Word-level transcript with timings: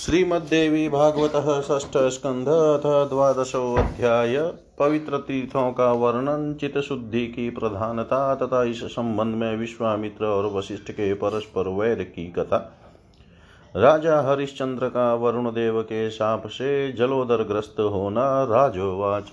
श्रीमद्देवी 0.00 0.88
भागवत 0.88 1.32
षष्ठ 1.64 1.96
स्कंध 1.96 2.48
अथ 2.48 2.84
द्वादशो 3.08 3.74
अध्याय 3.74 4.36
पवित्र 4.78 5.18
तीर्थों 5.18 5.72
का 5.72 5.92
वर्णन 5.92 6.54
चित 6.54 6.78
शुद्धि 6.78 7.26
की 7.26 7.50
प्रधानता 7.50 8.34
तथा 8.34 8.62
इस 8.64 8.84
संबंध 8.84 9.34
में 9.34 9.56
विश्वामित्र 9.56 10.24
और 10.24 10.46
वशिष्ठ 10.46 10.90
के 10.90 11.14
परस्पर 11.14 11.68
वैर 11.68 12.02
की 12.02 12.26
कथा। 12.26 12.58
राजा 13.76 14.20
हरिश्चंद्र 14.20 14.88
का 14.88 15.14
वरुण 15.14 15.50
देव 15.50 15.82
के 15.82 16.10
साप 16.10 16.46
से 16.46 16.92
जलोदर 16.92 17.42
ग्रस्त 17.42 17.80
होना 17.80 18.44
राजोवाच। 18.44 19.30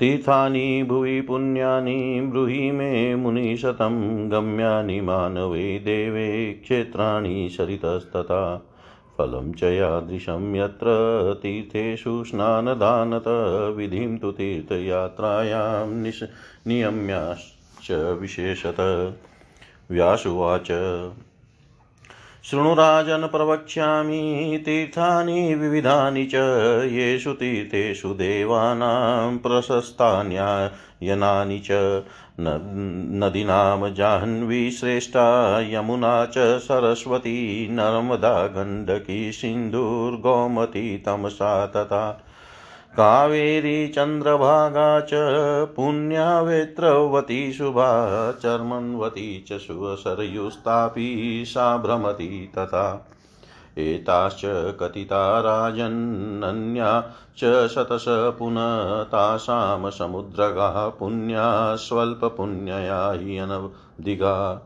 तीर्थानि 0.00 0.82
भुवि 0.88 1.20
पुण्यानि 1.20 2.20
ब्रूहि 2.30 2.70
मे 2.70 3.14
मुनिशतं 3.14 4.30
गम्यानि 4.30 5.00
मानवे 5.00 5.78
देवे 5.78 6.52
क्षेत्राणि 6.52 7.48
सरितस्तथा। 7.50 8.70
फलं 9.18 9.52
च 9.52 9.62
यादृशं 9.62 10.54
यत्र 10.54 10.86
तीर्थेषु 11.42 12.24
स्नानदानत 12.24 13.24
विधिं 13.76 14.18
तु 14.18 14.30
तीर्थयात्रायां 14.32 16.02
निश 16.02 16.22
नियम्याश्च 16.66 17.90
विशेषत। 18.20 18.76
व्यासुवाच 19.90 20.70
शृणुराजन् 22.50 23.28
प्रवक्ष्यामि, 23.28 24.62
तीर्थानि, 24.64 25.54
विविधानि 25.54 26.26
च, 26.26 26.34
येषु 26.92 27.32
तीर्थेषु 27.32 28.08
देवानां 28.08 29.38
प्रशस्तान्यायनानि 29.38 31.58
च 31.58 32.02
नदीनां 32.40 33.94
जाह्नवी 33.94 34.70
श्रेष्ठा, 34.70 35.60
यमुना 35.60 36.26
च, 36.26 36.38
सरस्वती, 36.38 37.68
नर्मदा, 37.70 38.46
गण्डकी 38.46 39.32
सिन्धुर्गौमती 39.32 40.98
तमसा 40.98 41.66
तथा 41.66 42.26
कावेरी 42.96 43.88
चन्द्रभागा 43.88 45.00
च 45.00 45.10
पुण्या 45.76 46.40
शुभा 47.52 48.32
चर्मन्वती 48.32 49.44
च 49.48 49.52
सुवसरयुस्तापी 49.52 51.44
सा 51.46 51.76
भ्रमति 51.76 52.52
तथा 52.58 53.10
एताश्च 53.78 54.40
कथिता 54.80 55.40
राजन्नन्या 55.40 57.12
च 57.38 57.68
शतश 57.74 58.04
पुनः 58.38 59.02
तासां 59.12 59.90
समुद्रगाः 59.90 60.88
पुण्या 60.88 61.76
स्वल्पपुण्यया 61.76 63.12
हि 63.12 63.38
अनदिगा 63.38 64.62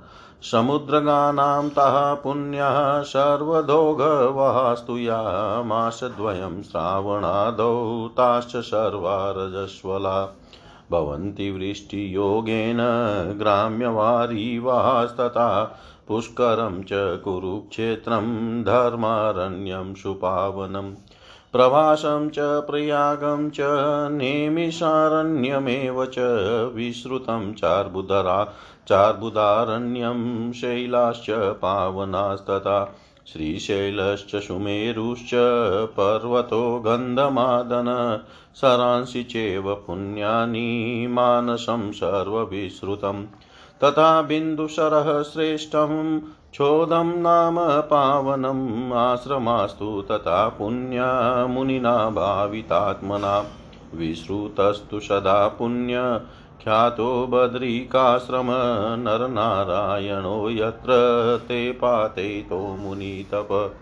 समुद्रगानां 0.51 1.69
तः 1.69 2.15
पुण्यः 2.15 3.03
सर्वदोघवास्तु 3.13 4.99
या 4.99 5.23
मासद्वयं 5.63 6.63
श्रावणादौ 6.63 8.09
ताश्च 8.09 8.57
सर्वा 8.57 9.35
रजस्वला 9.37 10.29
भवन्ति 10.91 11.51
वृष्टियोगेन 11.51 12.79
ग्राम्यवारीवास्तथा 13.39 15.49
पुष्करं 16.09 16.83
च 16.83 16.89
कुरुक्षेत्रं 16.93 18.63
धर्मारण्यं 18.63 19.95
सुपावनम् 19.95 20.95
प्रवासं 21.53 22.31
च, 22.31 22.37
प्रयागं 22.39 23.51
च, 23.51 23.57
नेमिषारण्यमेव 24.11 26.07
च, 26.07 26.19
विश्रुतं 26.75 27.55
चार्बुदरा, 27.55 28.55
चार्बुदारण्यं 28.89 30.53
शैलाश्च, 30.53 31.27
पावनास्तथा, 31.31 32.95
श्रीशैलश्च, 33.33 34.37
सुमेरुश्च, 34.37 35.31
पर्वतो 35.87 36.79
गन्धमादन, 36.79 38.19
सरांसि 38.55 39.23
चेव 39.23 39.75
पुण्यानि, 39.75 41.07
मानसं 41.11 41.93
सर्वविश्रुतम्। 41.93 43.25
तथा 43.85 44.23
बिन्दुशरः 44.23 45.23
श्रेष्ठं 45.23 46.21
चोदं 46.55 47.19
नाम 47.19 47.57
पावनम् 47.61 48.93
आश्रमास्तु 48.93 50.05
तथा 50.11 50.49
पुण्या 50.49 51.47
मुनिना 51.47 52.11
भावितात्मना। 52.11 53.45
विश्रुतस्तु 53.95 55.01
सदा 55.01 55.49
पुण्य, 55.49 56.21
ख्यातो 56.65 57.27
बद्रिकाश्रम, 57.27 58.47
नरनारायणो 59.03 60.51
यत्र 60.51 60.89
ते 61.49 61.73
पातयितो 61.73 62.59
मुनितप। 62.59 63.75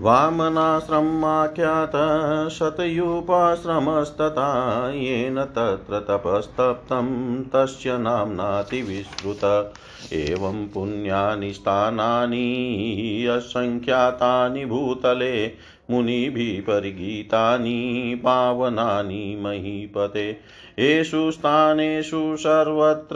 वामनाश्रमाख्यातः 0.00 2.48
शतयूपाश्रमस्तथा 2.48 4.90
येन 4.94 5.44
तत्र 5.56 6.04
तपस्तप्तं 6.08 7.44
तस्य 7.44 7.98
नाम्नातिविश्रुत 7.98 9.72
एवं 10.12 10.66
पुण्यानि 10.66 11.52
स्थानानि 11.52 13.26
असङ्ख्यातानि 13.26 14.64
भूतले 14.64 15.52
मुनिभिः 15.90 16.60
परिगीतानि 16.62 18.14
पावनानि 18.24 19.36
महीपते। 19.40 20.36
येषु 20.78 21.30
स्थानेषु 21.30 22.36
सर्वत्र 22.36 23.14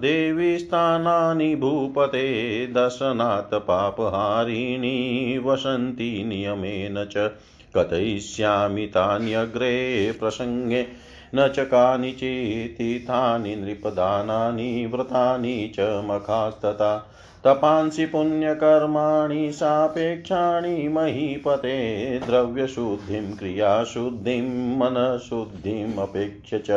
देवीस्थानानि 0.00 1.56
भूपते। 1.56 2.66
दशनात् 2.66 3.54
पापहारिणी 3.54 5.38
वसन्ति 5.38 6.24
नियमेन 6.26 7.04
च। 7.04 7.30
कथयिष्यामि 7.76 8.86
तान्यग्रे 8.86 10.12
प्रसङ्गे। 10.20 10.86
न 11.34 11.48
च 11.48 11.60
कानिचितीर्थानि 11.60 13.56
नृपदानानि, 13.56 14.86
व्रतानि 14.86 15.72
च 15.74 15.80
मखास्तथा। 15.80 17.14
तपांसि 17.44 18.06
पुण्यकर्माणि 18.06 19.52
सापेक्षाणि 19.52 20.88
महीपते 20.88 22.18
द्रव्यशुद्धिं, 22.18 23.36
क्रियाशुद्धिं 23.36 24.78
मनःशुद्धिमपेक्ष्य 24.78 26.58
च 26.58 26.70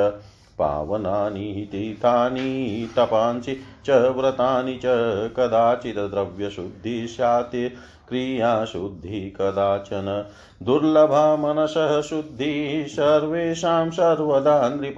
पावनानि, 0.58 1.70
तीर्थानि, 1.72 2.90
तपांसि 2.98 3.62
च 3.86 3.90
व्रतानि 3.90 4.74
च 4.74 4.82
कदाचित् 5.38 5.98
द्रव्यशुद्धिः 5.98 7.06
स्यात्, 7.06 7.56
क्रियाशुद्धिः 8.10 9.30
कदाचन 9.40 10.26
दुर्लभा 10.64 11.36
मनसः 11.36 12.02
शुद्धिः, 12.02 12.88
सर्वेषां 12.88 13.90
सर्वदा 13.90 14.70
नृप 14.70 14.96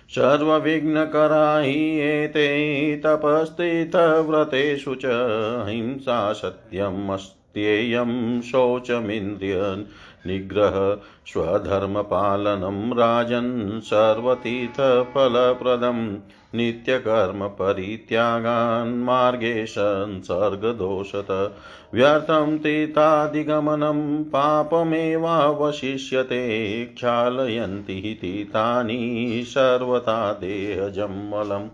सर्वविघ्नकरा 0.10 1.60
हि 1.60 2.02
एते 2.02 2.98
तपस्थितव्रतेषु 2.98 4.96
च 4.96 5.02
हिंसा 5.70 6.34
सत्यमस्त्येयं 6.34 8.42
शौचमिन्द्रिय 8.42 9.86
निग्रह 10.28 10.98
स्वधर्मपालनं 11.28 12.94
राजन् 12.94 13.82
सर्वतीर्थफलप्रदम् 13.82 16.18
नित्यकर्मपरित्यागान् 16.56 19.04
मार्गे 19.04 19.66
संसर्गदोषत 19.66 21.54
व्यर्थं 21.94 22.58
तीर्थादिगमनं 22.58 24.24
पापमेवावशिष्यते 24.24 25.16
क्षालयन्ति 26.86 28.18
तीर्थानि 28.22 29.44
सर्वथा 29.48 30.34
देहजम्मलम् 30.34 31.70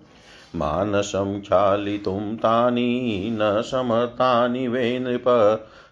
मानसं 0.56 1.42
क्षालितुं 1.42 2.36
तानि 2.36 3.30
न 3.32 3.62
समर्थानि 3.62 4.68
वै 4.68 5.00
नृप 5.00 5.26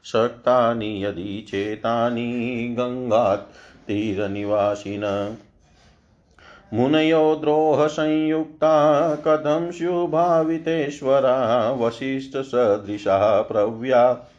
शक्तानि 0.04 1.06
यदि 1.06 1.46
चेतानि 1.50 2.76
गङ्गात् 2.80 3.54
तीरनिवासिन। 3.88 5.38
मुनयो 6.74 7.36
द्रोहसंयुक्ता 7.36 9.16
कथं 9.16 9.72
स्युभावितेश्वरा 9.72 11.72
वसिष्ठसदृशा 11.72 13.42
प्रव्या। 13.42 14.30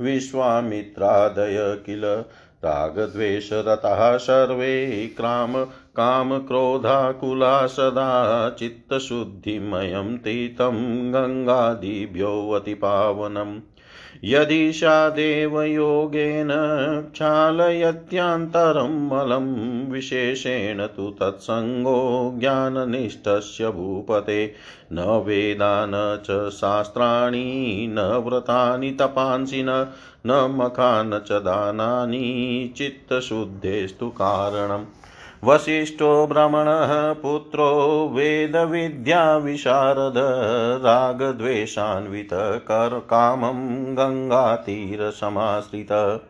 विश्वामित्रादय 0.00 1.82
किल 1.86 2.24
रागद्वेषरताः 2.64 4.16
सर्वे 4.16 5.14
क्राम 5.16 5.64
कामक्रोधाकुला 5.64 7.66
सदा 7.66 8.50
चित्तशुद्धिमयं 8.50 10.18
तीतं 10.18 11.12
गङ्गादिभ्योऽतिपावनम् 11.12 13.60
यदि 14.26 14.72
सा 14.72 15.10
देवयोगेन 15.10 16.48
क्षालयत्यान्तरं 17.14 19.08
मलं 19.08 19.86
विशेषेण 19.90 20.86
तु 20.86 21.10
तत्सङ्गो 21.10 22.32
ज्ञाननिष्ठस्य 22.38 23.70
भूपते। 23.70 24.54
न 24.92 25.22
वेदा 25.26 25.86
न 25.86 26.22
च 26.26 26.50
शास्त्राणि, 26.52 27.86
न 27.90 28.00
व्रतानि 28.00 28.90
तपांसि, 28.90 29.62
न 29.62 29.92
न 30.26 30.56
मखा 30.60 31.02
न 31.02 31.18
च 31.18 31.32
दानानि, 31.32 32.74
चित्तशुद्धेस्तु 32.76 34.08
कारणम्। 34.08 34.84
वसिष्ठो 35.44 36.26
भ्रमणः 36.26 37.12
पुत्रो 37.12 38.10
वेदविद्याविशारद 38.12 40.14
रागद्वेषान्वितकर 40.84 43.06
कामं 43.10 43.94
गङ्गातीरसमाश्रित 43.94 46.20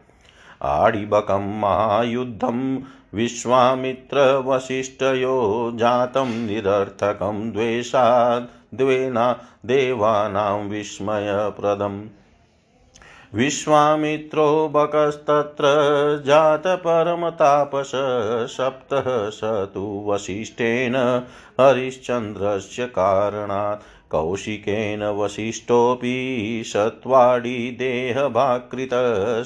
आडिबकं 0.62 1.60
महायुद्धं 1.60 2.78
विश्वामित्रवसिष्ठयो 3.14 5.72
जातं 5.74 6.46
निरर्थकं, 6.46 7.52
द्वेषाद् 7.52 8.76
द्वेना 8.76 9.38
देवानां 9.66 10.60
विस्मयप्रदम्। 10.60 12.04
विश्वामित्रो 13.34 14.46
बकस्तत्र 14.74 15.66
जातपरमतापस 16.26 17.90
सप्तः 18.50 19.04
स 19.30 19.40
तु 19.74 19.82
वसिष्ठेन 20.06 20.96
हरिश्चन्द्रस्य 21.60 22.86
कारणात् 22.98 23.82
कौशिकेन 24.10 25.02
वसिष्ठोऽपि 25.18 26.12
सत्वाडि 26.66 27.56
देहभाकृत 27.78 28.94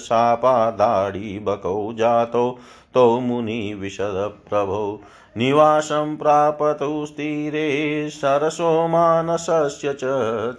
शापादाडिबकौ 0.07 1.93
जातो 1.99 2.51
तौ 2.95 3.09
मुनिविशदप्रभौ 3.21 4.85
निवासं 5.37 6.17
प्रापतु 6.17 7.07
स्थिरे 7.07 7.69
सरसो 8.11 8.73
मानसस्य 8.89 9.93
च 9.95 10.05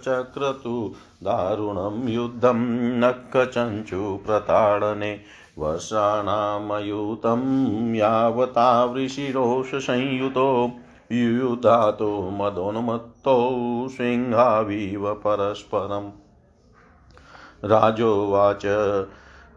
चक्रतु 0.04 0.76
दारुणं 1.22 2.08
युद्धं 2.08 3.00
नक्कचञ्चुप्रताडने 3.00 5.20
वर्षाणामयुतं 5.58 7.94
यावतावृषिरोषसंयुतो 7.94 10.70
युयुधातो 11.12 12.30
मदोन्मत्तौ 12.30 13.88
सिंहाविव 13.88 15.14
परस्परम् 15.14 16.10
राजोवाच, 17.64 18.62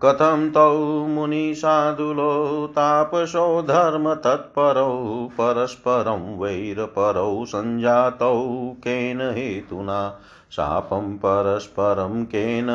कथं 0.01 0.51
तौ 0.51 1.07
मुनिसाधुलो 1.07 2.67
तापसौ 2.71 3.61
धर्मतत्परौ 3.61 5.27
परस्परं 5.31 6.39
वैरपरौ 6.39 7.45
सञ्जातौ 7.45 8.73
केन 8.77 9.21
हेतुना 9.21 10.19
शापं 10.55 11.17
परस्परं 11.17 12.25
केन 12.25 12.67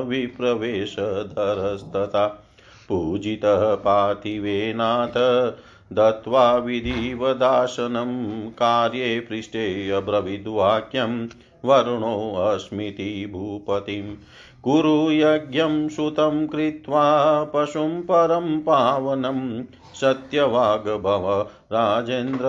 विप्रवेशधरस्तथा। 0.07 2.45
पूजितः 2.89 3.75
पार्थिवेनाथ 3.75 5.53
दत्त्वा 5.93 6.55
विधिवदासनं 6.55 8.49
कार्ये 8.49 9.19
पृष्ठे 9.19 9.89
अब्रवीद्वाक्यं 9.89 11.27
वरुणोऽस्मीति 11.65 13.29
भूपतिम् 13.31 14.15
कुरु 14.63 15.11
यज्ञं 15.11 15.89
सुतं 15.89 16.47
कृत्वा 16.47 17.43
पशुं 17.43 18.01
परं 18.01 18.59
पावनं 18.59 19.63
सत्यवाग्भव 19.95 21.47
राजेन्द्र 21.71 22.45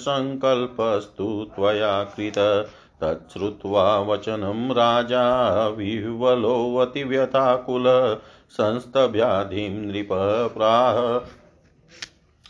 सङ्कल्पस्तु 0.00 1.46
त्वया 1.56 2.04
कृत। 2.04 2.68
तच्छ्रुत्वा 3.00 3.98
वचनं 3.98 4.70
राजा 4.70 5.68
विह्वलोऽतिव्यथाकुल। 5.68 8.16
संस्तव्याधिं 8.50 9.70
नृप 9.70 10.08
प्राह। 10.56 11.20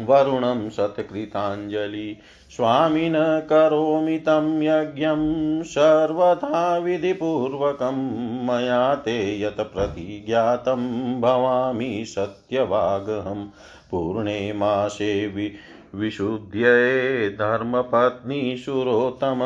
वरुणं 0.01 0.71
सत्कृताञ्जलि। 0.71 2.17
स्वामिन 2.51 3.47
करोमि 3.51 4.19
तं 4.19 4.63
यज्ञं। 4.63 5.63
सर्वथा 5.63 6.79
विधिपूर्वकं 6.79 8.47
मया 8.47 8.95
ते 8.95 9.43
यत् 9.43 9.57
प्रतिज्ञातं। 9.57 11.21
भवामि 11.21 12.05
सत्यवागहं 12.09 13.47
पूर्णे 13.91 14.53
मासे 14.53 15.27
वि 15.27 15.53
विशुद्ध्ये 15.95 17.29
धर्मपत्नीशुरोत्तम 17.29 19.41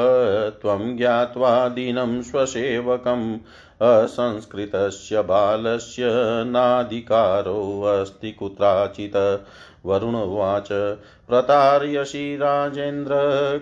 त्वं 0.51 0.97
ज्ञात्वा 0.97 1.69
दिनं 1.69 2.23
स्वसेवकम्। 2.23 3.39
असंस्कृतस्य 3.83 5.23
बालस्य 5.23 6.03
नाधिकारोऽस्ति 6.47 8.33
कुत्राचित्। 8.33 9.45
वरुणोवाच 9.87 10.99
प्रतार्यसि 11.29 12.37
राजेन्द्र 12.37 13.13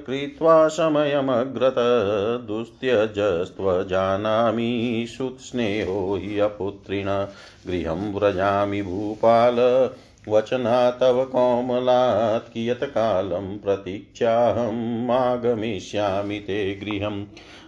कृत्वा 0.07 0.69
समयमग्रत। 0.69 2.47
दुस्त्यजस्त्वजानामि 2.47 5.07
सुत्स्नेहो 5.09 6.19
हि 6.23 6.39
अपुत्रिण। 6.39 7.27
गृहं 7.67 8.15
व्रजामि 8.15 8.83
भूपाल। 8.83 9.91
वचना 10.29 10.91
तव 10.91 11.25
कोमलात् 11.25 12.53
कियत्कालं 12.53 13.59
प्रतीक्षाहम् 13.59 15.11
आगमिष्यामि 15.11 16.39
ते 16.39 16.75
गृहं 16.75 17.25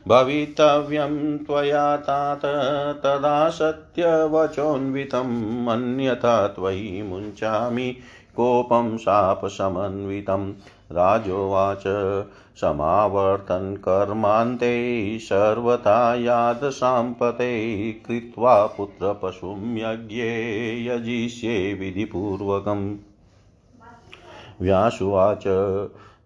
भवितव्यं 0.09 1.39
त्वया 1.39 1.97
तात, 1.97 2.41
तदा 2.99 3.49
अन्यथा 5.73 6.47
त्वयि 6.47 7.03
मुञ्चामि। 7.03 7.97
कोपं 8.39 8.99
शापसमन्वितं 8.99 10.53
राजोवाच, 10.93 11.85
समावर्तन् 12.57 13.77
कर्मान्ते, 13.77 15.19
सर्वथा 15.19 16.15
यादसाम्पते 16.15 17.93
कृत्वा 17.93 18.67
पुत्रपशुं 18.67 19.77
यज्ञे 19.77 20.31
यजिष्ये 20.87 21.75
विधिपूर्वकम्। 21.75 22.97
व्यासुवाच 24.61 25.45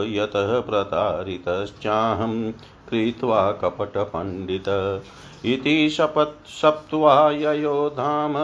यतः 0.09 0.61
प्रतारितश्चाहं 0.61 2.53
कृत्वा 2.91 3.53
कपटपण्डित 3.53 5.03
इति 5.45 5.91
शपत् 5.91 6.49
सप्त्वा 6.49 7.31
ययो 7.31 7.89
धाम 7.89 8.35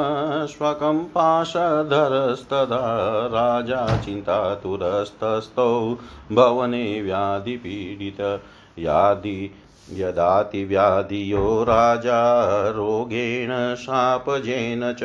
स्वकं 0.46 1.04
पाशधरस्तदा 1.04 3.26
राजा 3.26 3.96
चिन्तातुरस्तस्थौ 3.96 5.98
भवने 6.32 7.02
व्याधिपीडित। 7.02 8.40
यादि 8.78 9.54
यदातिव्याधियो 9.92 11.62
राजा 11.62 12.68
रोगेण 12.68 13.74
शापजेन 13.74 14.92
च 14.92 15.02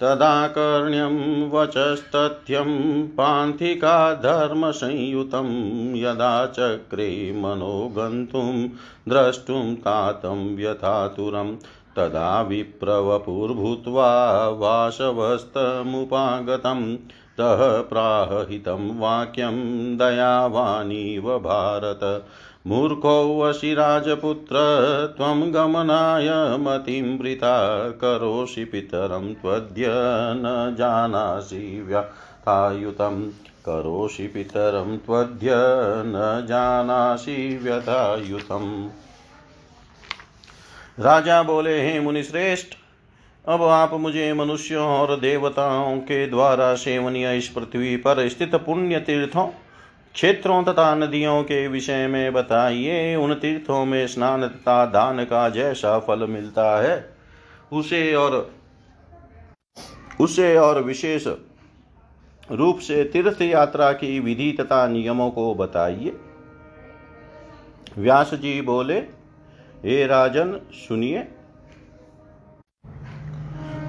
तदाकर्ण्यं 0.00 1.50
वचस्तथ्यं 1.50 3.08
पान्थिका 3.08 4.14
धर्मसंयुतं 4.14 5.48
यदा 5.96 6.46
चक्रे 6.46 7.32
मनो 7.36 7.92
गन्तुं 7.96 8.68
द्रष्टुं 9.08 9.74
तातं 9.74 10.56
व्यथातुरं 10.56 11.56
तदा 11.96 12.42
विप्रवपुर्भूत्वा 12.42 14.48
वासवस्तमुपागतं 14.48 16.96
तः 17.38 17.82
प्राहितं 17.82 18.98
वाक्यं 18.98 19.98
दयावानीव 19.98 21.38
भारत। 21.38 22.24
मूर्खोऽसि 22.66 23.74
राजपुत्र, 23.74 24.56
त्वं 25.16 25.54
गमनाय 25.54 26.56
मतिं 26.56 27.18
वृथा 27.18 27.90
करोषि 27.90 28.64
पितरं 28.64 29.34
त्वद्य 29.34 29.86
न 29.88 30.76
जानासि 30.78 31.84
व्यथायुतं। 31.86 33.30
करोषि 33.66 34.26
पितरं 34.26 34.98
त्वद्य 34.98 35.50
न 36.06 36.46
जानासि 36.48 37.60
व्यथायुतम् 37.62 38.88
राजा 41.00 41.42
बोले, 41.42 41.92
हे 41.92 42.00
मुनिश्रेष्ठ, 42.00 42.66
अब 43.48 43.62
आप 43.62 43.94
मुझे 43.94 44.32
मनुष्यों 44.32 44.86
और 44.86 45.16
देवताओं 45.20 45.98
के 45.98 46.26
द्वारा 46.26 46.74
सेवनीय 46.74 47.36
इस 47.36 47.48
पृथ्वी 47.48 47.96
पर 47.96 48.28
स्थित 48.28 48.54
पुण्य 48.54 49.00
तीर्थों 49.00 49.48
क्षेत्रों 50.18 50.62
तथा 50.64 50.94
नदियों 50.94 51.42
के 51.42 51.68
विषय 51.68 52.06
में 52.06 52.32
बताइए। 52.32 53.14
उन 53.14 53.34
तीर्थों 53.34 53.84
में 53.84 54.06
स्नान 54.06 54.48
तथा 54.48 54.86
दान 54.86 55.24
का 55.24 55.48
जैसा 55.48 55.98
फल 55.98 56.26
मिलता 56.26 56.82
है। 56.82 57.16
उसे 57.72 58.14
और 58.14 58.50
उसे 60.20 60.56
और 60.56 60.82
विशेष 60.82 61.26
रूप 62.50 62.78
से 62.78 63.04
तीर्थ 63.04 63.42
यात्रा 63.42 63.92
की 63.92 64.20
विधि 64.20 64.52
तथा 64.52 64.86
नियमों 64.88 65.30
को 65.30 65.54
बताइए। 65.54 66.16
व्यास 67.98 68.34
जी 68.34 68.60
बोले, 68.60 68.98
हे 69.84 70.06
राजन, 70.06 70.60
सुनिए। 70.72 71.28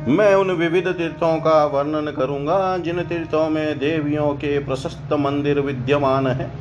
मैं 0.08 0.36
उन 0.36 0.52
विविध 0.52 0.88
तीर्थों 0.88 1.38
का 1.38 1.66
वर्णन 1.66 2.12
करूँगा, 2.12 2.78
जिन 2.78 3.04
तीर्थों 3.04 3.50
में 3.50 3.80
देवियों 3.80 4.34
के 4.34 4.60
प्रशस्त 4.60 5.14
मंदिर 5.14 5.60
विद्यमान 5.60 6.28
है। 6.28 6.52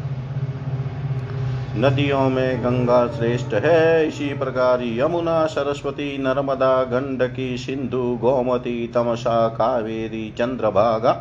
नदियों 1.76 2.30
में 2.30 2.61
गंगा 2.61 3.07
श्रेष्ठ 3.07 3.54
है, 3.54 4.09
इसी 4.09 4.28
प्रकार 4.38 4.83
यमुना, 4.83 5.47
सरस्वती, 5.47 6.18
नर्मदा, 6.18 6.83
गंडकी, 6.83 7.59
सिंधु, 7.59 8.18
गोमती, 8.21 8.88
तमसा, 8.88 9.49
कावेरी, 9.49 10.35
चंद्रभागा, 10.38 11.12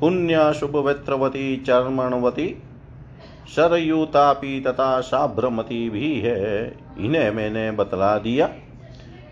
पुण्य, 0.00 0.52
शुभवेत्रवती, 0.60 1.56
चर्मणवती 1.56 2.62
सरयुतापी 3.56 4.60
तथा 4.60 5.00
साभ्रमती 5.00 5.90
भी 5.90 6.20
है। 6.20 6.76
इन्हें 6.98 7.30
मैंने 7.30 7.70
बतला 7.70 8.18
दिया। 8.18 8.48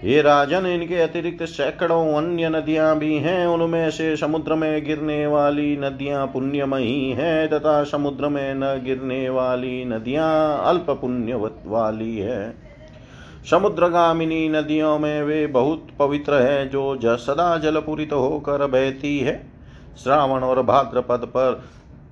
ये 0.05 0.21
राजन, 0.23 0.67
इनके 0.67 1.01
अतिरिक्त 1.01 1.43
सैकड़ों 1.43 2.15
अन्य 2.15 2.49
नदियाँ 2.49 2.99
भी 2.99 3.17
हैं, 3.17 3.47
उनमें 3.47 3.91
से 3.91 4.17
समुद्र 4.17 4.55
में 4.55 4.85
गिरने 4.85 5.27
वाली 5.27 5.77
नदियाँ 5.77 6.27
पुण्यमयी 6.27 7.11
हैं, 7.11 7.49
तथा 7.49 7.83
समुद्र 7.85 8.29
में 8.29 8.55
न 8.55 8.83
गिरने 8.85 9.29
वाली 9.29 9.85
नदियाँ 9.85 10.63
अल्प 10.65 10.91
पुण्य 10.91 11.51
वाली 11.67 12.19
है। 12.19 12.55
समुद्रगामिनी 13.51 14.49
नदियों 14.49 14.99
में 14.99 15.23
वे 15.23 15.47
बहुत 15.47 15.87
पवित्र 15.99 16.35
है 16.35 16.69
जो 16.69 17.17
सदा 17.19 17.57
जलपूरित 17.59 18.13
होकर 18.13 18.67
बहती 18.67 19.19
है। 19.19 19.51
श्रावण 20.05 20.41
और 20.41 20.63
भाद्रपद 20.63 21.27
पर 21.27 21.63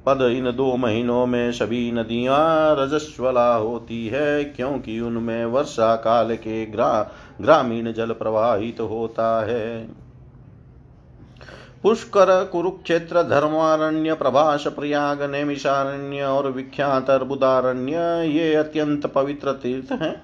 पद 0.07 0.23
इन 0.23 0.51
दो 0.53 0.77
महीनों 0.77 1.27
में 1.27 1.53
सभी 1.53 1.93
नदियाँ 1.93 2.77
रजस्वला 2.79 3.55
होती 3.55 4.07
है, 4.07 4.45
क्योंकि 4.45 5.01
उनमें 5.01 5.45
वर्षा 5.45 5.97
काल 5.97 6.35
के 6.35 6.67
ग्रा, 6.67 7.11
ग्रामीण 7.41 7.93
जल 7.93 8.11
प्रवाहित 8.11 8.79
तो 8.79 8.87
होता 8.87 9.47
है। 9.47 9.89
पुष्कर, 11.83 12.45
कुरुक्षेत्र, 12.45 13.23
धर्मारण्य, 13.23 14.15
प्रभाष, 14.15 14.67
प्रयाग, 14.67 15.23
नैमिषारण्य 15.23 16.23
और 16.23 16.51
विख्यात 16.51 17.11
अर्बुदारण्य, 17.11 17.97
ये 18.29 18.55
अत्यंत 18.55 19.07
पवित्र 19.07 19.53
तीर्थ 19.53 19.93
हैं। 19.93 20.23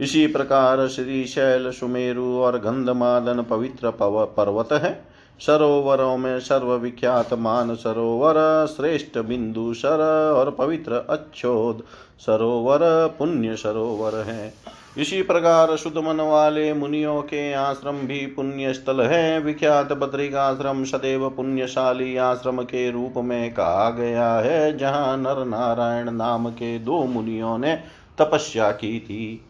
इसी 0.00 0.26
प्रकार 0.26 0.88
श्री 0.88 1.24
शैल 1.24 1.70
सुमेरु 1.70 2.24
और 2.24 2.58
गंधमादन 2.58 3.42
पवित्र 3.42 3.90
पर्वत 4.36 4.72
है। 4.72 5.07
सरोवरों 5.40 6.16
में 6.16 6.40
सर्वविख्यात 6.40 7.34
मान 7.34 7.74
सरोवर, 7.74 8.66
श्रेष्ठ 8.66 9.18
बिंदु 9.18 9.74
सर 9.74 10.32
और 10.36 10.50
पवित्र 10.50 10.92
अच्छोद। 11.10 11.82
सरोवर 12.20 12.80
पुण्य 13.18 13.56
सरोवर 13.56 14.14
है। 14.14 14.54
इसी 14.98 15.22
प्रकार 15.22 15.76
शुद्ध 15.76 15.98
मन 15.98 16.20
वाले 16.20 16.74
मुनियों 16.74 17.22
के 17.22 17.52
आश्रम 17.52 17.94
भी 17.94 18.26
पुण्य 18.26 18.72
स्थल 18.72 19.00
है। 19.00 19.40
विख्यात 19.40 19.92
बद्रिकाश्रम 19.92 20.84
सदैव 20.84 21.30
पुण्यशाली 21.30 22.16
आश्रम 22.16 22.62
के 22.62 22.90
रूप 22.90 23.14
में 23.16 23.54
कहा 23.54 23.90
गया 23.90 24.34
है, 24.34 24.78
जहाँ 24.78 25.16
नर 25.16 25.44
नारायण 25.44 26.10
नाम 26.10 26.50
के 26.50 26.78
दो 26.78 27.04
मुनियों 27.04 27.58
ने 27.58 27.80
तपस्या 28.18 28.70
की 28.70 29.00
थी। 29.00 29.47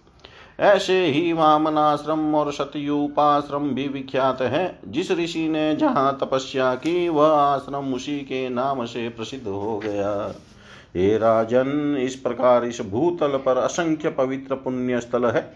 ऐसे 0.61 1.07
ही 1.07 1.33
वामनाश्रम 1.33 2.35
और 2.35 2.53
सतयुपाश्रम 2.53 3.71
भी 3.71 3.89
विख्यात 3.89 4.43
है। 4.43 4.79
जिस 4.89 5.11
ऋषि 5.11 5.49
ने 5.49 5.77
जहाँ 5.77 6.19
तपस्या 6.23 6.75
की, 6.75 7.09
वह 7.09 7.29
आश्रम 7.29 7.95
उसी 7.95 8.19
के 8.19 8.49
नाम 8.49 8.85
से 8.85 9.09
प्रसिद्ध 9.09 9.49
हो 9.49 9.79
गया। 9.79 10.35
हे 10.97 11.19
राजन, 11.19 11.99
इस 12.01 12.15
प्रकार 12.15 12.65
इस 12.65 12.81
भूतल 12.81 13.29
पर 13.29 13.57
असंख्य 13.57 14.11
पवित्र 14.11 14.55
पुण्य 14.55 15.01
स्थल 15.01 15.25
है, 15.25 15.55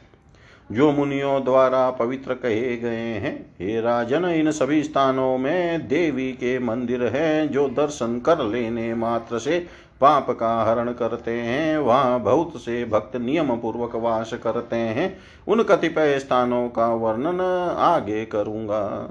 जो 0.72 0.92
मुनियों 0.92 1.44
द्वारा 1.44 1.90
पवित्र 1.90 2.34
कहे 2.34 2.76
गए 2.76 2.96
हैं। 2.96 3.56
हे 3.60 3.80
राजन, 3.80 4.24
इन 4.24 4.50
सभी 4.50 4.82
स्थानों 4.82 5.38
में 5.38 5.88
देवी 5.88 6.32
के 6.32 6.58
मंदिर 6.58 7.02
हैं, 7.04 7.48
जो 7.48 7.68
दर्शन 7.68 8.20
कर 8.20 8.44
लेने 8.44 8.94
मात्र 8.94 9.38
से 9.38 9.66
पाप 10.02 10.30
का 10.30 10.50
हरण 10.62 10.92
करते 10.92 11.30
हैं, 11.30 11.78
वहाँ 11.78 12.20
बहुत 12.20 12.56
से 12.56 12.84
भक्त 12.84 13.16
नियम 13.16 13.56
पूर्वक 13.56 13.96
वास 13.96 14.32
करते 14.34 14.76
हैं। 14.76 15.18
उन 15.48 15.62
कतिपय 15.62 16.18
स्थानों 16.18 16.68
का 16.68 16.86
वर्णन 16.94 17.40
आगे 17.78 18.24
करूँगा। 18.24 19.10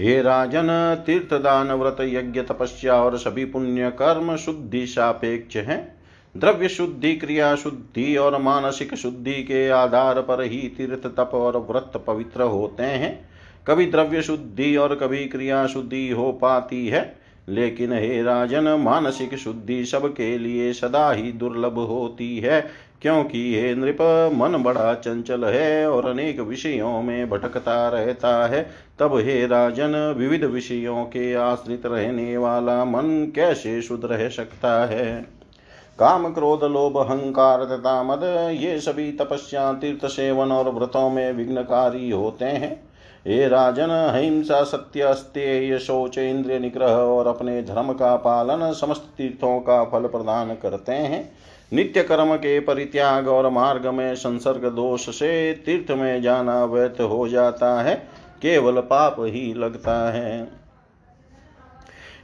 हे 0.00 0.22
राजन 0.22 1.02
तीर्थदान 1.06 1.72
व्रत 1.72 1.96
यज्ञ, 2.00 2.42
तपस्या 2.42 2.94
और 2.94 3.16
सभी 3.18 3.44
पुण्य 3.44 3.90
कर्म 3.90 4.36
शुद्धि 4.36 4.86
सापेक्ष 4.86 5.56
है। 5.56 5.96
द्रव्य 6.36 6.68
शुद्धि, 6.68 7.14
क्रिया 7.16 7.54
शुद्धि 7.56 8.16
और 8.16 8.38
मानसिक 8.42 8.94
शुद्धि 8.94 9.42
के 9.42 9.68
आधार 9.68 10.20
पर 10.22 10.42
ही 10.42 10.58
तीर्थ, 10.68 11.06
तप 11.16 11.30
और 11.34 11.56
व्रत 11.70 12.04
पवित्र 12.06 12.42
होते 12.42 12.82
हैं। 12.82 13.28
कभी 13.66 13.86
द्रव्य 13.86 14.22
शुद्धि 14.22 14.76
और 14.76 14.94
कभी 14.94 15.24
क्रिया 15.24 15.66
शुद्धि 15.66 16.10
हो 16.10 16.32
पाती 16.32 16.86
है। 16.88 17.25
लेकिन 17.48 17.92
हे 17.92 18.22
राजन, 18.22 18.68
मानसिक 18.68 19.34
शुद्धि 19.34 19.84
सबके 19.84 20.38
लिए 20.38 20.72
सदा 20.72 21.12
ही 21.12 21.32
दुर्लभ 21.32 21.78
होती 21.78 22.38
है। 22.38 22.86
क्योंकि 23.02 23.60
हे 23.60 23.74
नृप, 23.74 24.30
मन 24.34 24.62
बड़ा 24.62 24.94
चंचल 24.94 25.44
है 25.44 25.90
और 25.90 26.06
अनेक 26.06 26.40
विषयों 26.40 27.02
में 27.02 27.30
भटकता 27.30 27.88
रहता 27.88 28.46
है। 28.46 28.70
तब 28.98 29.16
हे 29.16 29.46
राजन, 29.46 30.14
विविध 30.18 30.44
विषयों 30.44 31.04
के 31.04 31.34
आश्रित 31.34 31.86
रहने 31.86 32.36
वाला 32.36 32.84
मन 32.84 33.32
कैसे 33.34 33.82
शुद्ध 33.82 34.04
रह 34.04 34.28
सकता 34.28 34.86
है? 34.86 35.26
काम 35.98 36.34
क्रोध, 36.34 36.64
लोभ, 36.64 36.98
अहंकार 36.98 37.64
तथा 37.64 38.02
मद, 38.02 38.20
ये 38.60 38.80
सभी 38.80 39.12
तपस्या, 39.12 39.72
तीर्थ 39.72 40.06
सेवन 40.06 40.52
और 40.52 40.74
व्रतों 40.74 41.10
में 41.10 41.32
विघ्नकारी 41.32 42.10
होते 42.10 42.44
हैं। 42.44 42.85
हे 43.26 43.46
राजन, 43.48 43.88
अहिंसा 43.88 44.62
सत्य 44.62 45.00
अस्त्य 45.00 45.78
शोच 45.78 46.18
इंद्रिय 46.18 46.58
निग्रह 46.58 46.86
और 46.86 47.26
अपने 47.26 47.62
धर्म 47.62 47.92
का 47.92 48.14
पालन 48.16 48.72
समस्त 48.72 49.08
तीर्थों 49.16 49.58
का 49.60 49.82
फल 49.84 50.06
प्रदान 50.06 50.54
करते 50.54 50.92
हैं। 50.92 51.32
नित्य 51.72 52.02
कर्म 52.02 52.34
के 52.36 52.58
परित्याग 52.60 53.28
और 53.28 53.48
मार्ग 53.48 53.86
में 53.86 54.14
संसर्ग 54.14 54.66
दोष 54.66 55.08
से 55.08 55.52
तीर्थ 55.66 55.90
में 55.90 56.22
जाना 56.22 56.64
व्यर्थ 56.64 57.00
हो 57.00 57.26
जाता 57.28 57.82
है, 57.82 57.94
केवल 58.42 58.80
पाप 58.80 59.16
ही 59.18 59.52
लगता 59.54 59.98
है। 60.12 60.65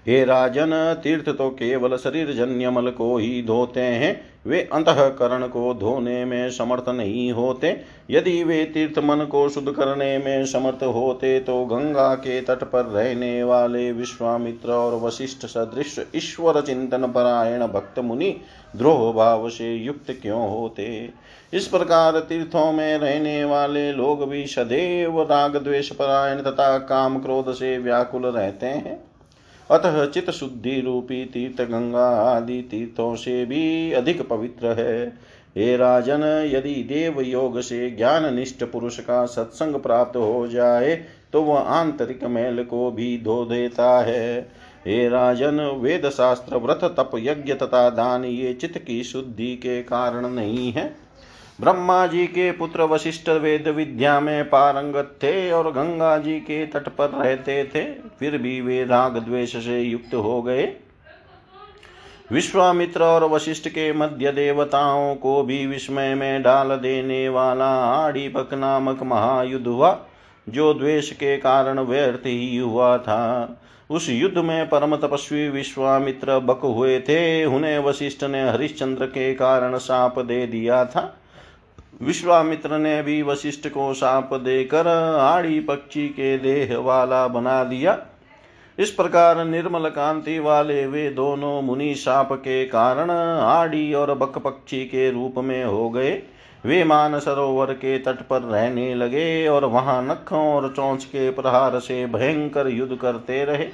हे 0.07 0.25
राजन, 0.25 0.71
तीर्थ 1.03 1.29
तो 1.29 1.49
केवल 1.51 1.97
शरीर 1.97 2.33
जन्य 2.33 2.71
मल 2.71 2.91
को 2.91 3.17
ही 3.17 3.43
धोते 3.43 3.81
हैं। 3.81 4.21
वे 4.47 4.61
अंतकरण 4.73 5.47
को 5.47 5.73
धोने 5.75 6.25
में 6.25 6.51
समर्थ 6.51 6.89
नहीं 6.89 7.31
होते। 7.33 7.69
यदि 8.11 8.43
वे 8.45 8.65
तीर्थ 8.65 8.99
मन 8.99 9.25
को 9.25 9.49
शुद्ध 9.49 9.73
करने 9.73 10.17
में 10.19 10.45
समर्थ 10.47 10.83
होते 10.85 11.39
तो 11.41 11.65
गंगा 11.65 12.15
के 12.15 12.41
तट 12.41 12.65
पर 12.65 12.85
रहने 12.85 13.43
वाले 13.43 13.93
विश्वामित्र 13.93 14.73
और 14.73 14.99
वशिष्ठ 15.01 15.47
सदृश 15.47 15.99
ईश्वर 16.17 16.61
चिंतन 16.61 17.07
परायण 17.07 17.67
भक्त 17.67 17.99
मुनि 17.99 18.37
द्रोह 18.77 19.13
भाव 19.13 19.49
से 19.51 19.75
युक्त 19.75 20.11
क्यों 20.23 20.49
होते? 20.51 21.11
इस 21.53 21.67
प्रकार 21.67 22.19
तीर्थों 22.21 22.73
में 22.73 22.99
रहने 22.99 23.45
वाले 23.45 23.93
लोग 23.93 24.29
भी 24.29 24.45
सदैव 24.47 25.23
राग 25.23 25.57
द्वेष 25.57 25.93
परायण 25.93 26.43
तथा 26.43 26.77
काम 26.79 27.19
क्रोध 27.19 27.53
से 27.53 27.77
व्याकुल 27.79 28.27
रहते 28.27 28.67
हैं। 28.67 29.12
अतः 29.71 30.05
चित 30.07 30.31
शुद्धि 30.31 30.81
रूपी 30.81 31.25
तीर्थ 31.25 31.63
गंगा 31.63 32.09
आदि 32.23 32.61
तीर्थों 32.71 33.15
से 33.17 33.45
भी 33.45 33.93
अधिक 33.93 34.23
पवित्र 34.29 34.73
है। 34.79 35.07
हे 35.57 35.77
राजन, 35.77 36.23
यदि 36.53 36.75
देव 36.89 37.21
योग 37.21 37.61
से 37.61 37.91
ज्ञान 37.91 38.35
निष्ठ 38.35 38.65
पुरुष 38.65 38.99
का 38.99 39.25
सत्संग 39.27 39.75
प्राप्त 39.75 40.17
हो 40.17 40.47
जाए 40.49 40.95
तो 41.33 41.43
वह 41.43 41.59
आंतरिक 41.59 42.25
मैल 42.25 42.63
को 42.65 42.91
भी 42.91 43.17
धो 43.19 43.45
देता 43.45 43.91
है। 44.01 44.41
हे 44.87 45.09
राजन 45.09 45.61
वेद 45.81 46.09
शास्त्र 46.09 46.57
व्रत, 46.57 46.81
तप, 46.99 47.11
यज्ञ 47.17 47.55
तथा 47.55 47.89
दान 47.91 48.25
ये 48.25 48.53
चित्त 48.55 48.79
की 48.79 49.03
शुद्धि 49.05 49.55
के 49.57 49.83
कारण 49.83 50.29
नहीं 50.29 50.73
है। 50.73 50.85
ब्रह्मा 51.61 52.07
जी 52.07 52.27
के 52.27 52.51
पुत्र 52.53 52.83
वशिष्ठ 52.83 53.29
वेद 53.29 53.69
विद्या 53.69 54.21
में 54.21 54.45
पारंगत 54.45 55.19
थे 55.23 55.51
और 55.53 55.71
गंगा 55.71 56.19
जी 56.19 56.41
के 56.41 56.67
तट 56.67 56.89
पर 56.89 57.11
रहते 57.11 57.65
थे, 57.65 57.85
फिर 58.19 58.39
भी 58.39 58.61
वे 58.61 58.85
राग 58.85 59.17
द्वेष 59.17 59.57
से 59.57 59.81
युक्त 59.81 60.15
हो 60.15 60.43
गए। 60.43 60.73
विश्वामित्र 62.33 63.03
और 63.03 63.25
वशिष्ठ 63.25 63.69
के 63.69 63.93
मध्य 63.93 64.33
देवताओं 64.33 65.15
को 65.15 65.43
भी 65.43 65.67
विस्मय 65.67 66.15
में 66.15 66.43
डाल 66.43 66.69
देने 66.69 67.29
वाला 67.29 67.71
आड़ीपक 67.85 68.55
नामक 68.55 69.03
महायुद्ध 69.03 69.67
हुआ, 69.67 70.07
जो 70.49 70.75
द्वेष 70.75 71.13
के 71.13 71.37
कारण 71.37 71.81
व्यर्थ 71.81 72.27
ही 72.27 72.57
हुआ 72.57 72.99
था। 72.99 73.61
उस 73.91 74.11
युद्ध 74.11 74.39
में 74.39 74.69
परम 74.69 74.97
तपस्वी 74.97 75.49
विश्वामित्र 75.49 76.39
बक 76.39 76.61
हुए 76.65 77.01
थे। 77.01 77.45
उन्हें 77.45 77.79
वशिष्ठ 77.79 78.25
ने 78.25 78.49
हरिश्चंद्र 78.49 79.07
के 79.07 79.35
कारण 79.35 79.77
साप 79.79 80.19
दे 80.19 80.47
दिया 80.47 80.85
था। 80.85 81.19
विश्वामित्र 82.01 82.79
ने 82.79 83.03
भी 83.03 83.23
वशिष्ठ 83.23 83.69
को 83.69 83.93
सांप 83.95 84.35
देकर 84.35 84.87
आड़ी 85.19 85.61
पक्षी 85.61 86.09
के 86.09 86.37
देह 86.39 86.77
वाला 86.79 87.27
बना 87.29 87.65
दिया। 87.65 87.99
इस 88.79 88.91
प्रकार 88.91 89.45
निर्मल 89.45 89.89
कांति 89.89 90.39
वाले 90.39 90.87
वे 90.87 91.09
दोनों 91.11 91.61
मुनि 91.63 91.95
साप 91.95 92.33
के 92.33 92.65
कारण 92.65 93.11
आड़ी 93.11 93.93
और 93.95 94.15
बक 94.15 94.39
पक्षी 94.39 94.85
के 94.85 95.11
रूप 95.11 95.35
में 95.39 95.65
हो 95.65 95.91
गए। 95.91 96.23
वे 96.65 96.83
मान 96.85 97.19
सरोवर 97.19 97.73
के 97.73 97.99
तट 97.99 98.23
पर 98.23 98.43
रहने 98.43 98.95
लगे 98.95 99.49
और 99.49 99.65
वहाँ 99.65 100.03
नखों 100.03 100.47
और 100.55 100.73
चौंच 100.77 101.05
के 101.05 101.31
प्रहार 101.31 101.79
से 101.79 102.05
भयंकर 102.07 102.69
युद्ध 102.69 102.97
करते 102.97 103.45
रहे। 103.45 103.69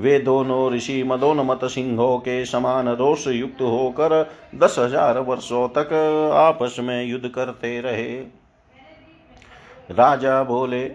वे 0.00 0.18
दोनों 0.18 0.72
ऋषि 0.72 1.02
मदोन्मत 1.02 1.60
सिंहों 1.64 2.18
के 2.18 2.44
समान 2.44 2.88
रोष 2.88 3.26
युक्त 3.26 3.60
होकर 3.60 4.30
दस 4.54 4.76
हज़ार 4.78 5.18
वर्षों 5.18 5.68
तक 5.68 5.92
आपस 6.34 6.76
में 6.80 7.04
युद्ध 7.04 7.28
करते 7.28 7.80
रहे। 7.80 8.20
राजा 9.90 10.42
बोले, 10.42 10.88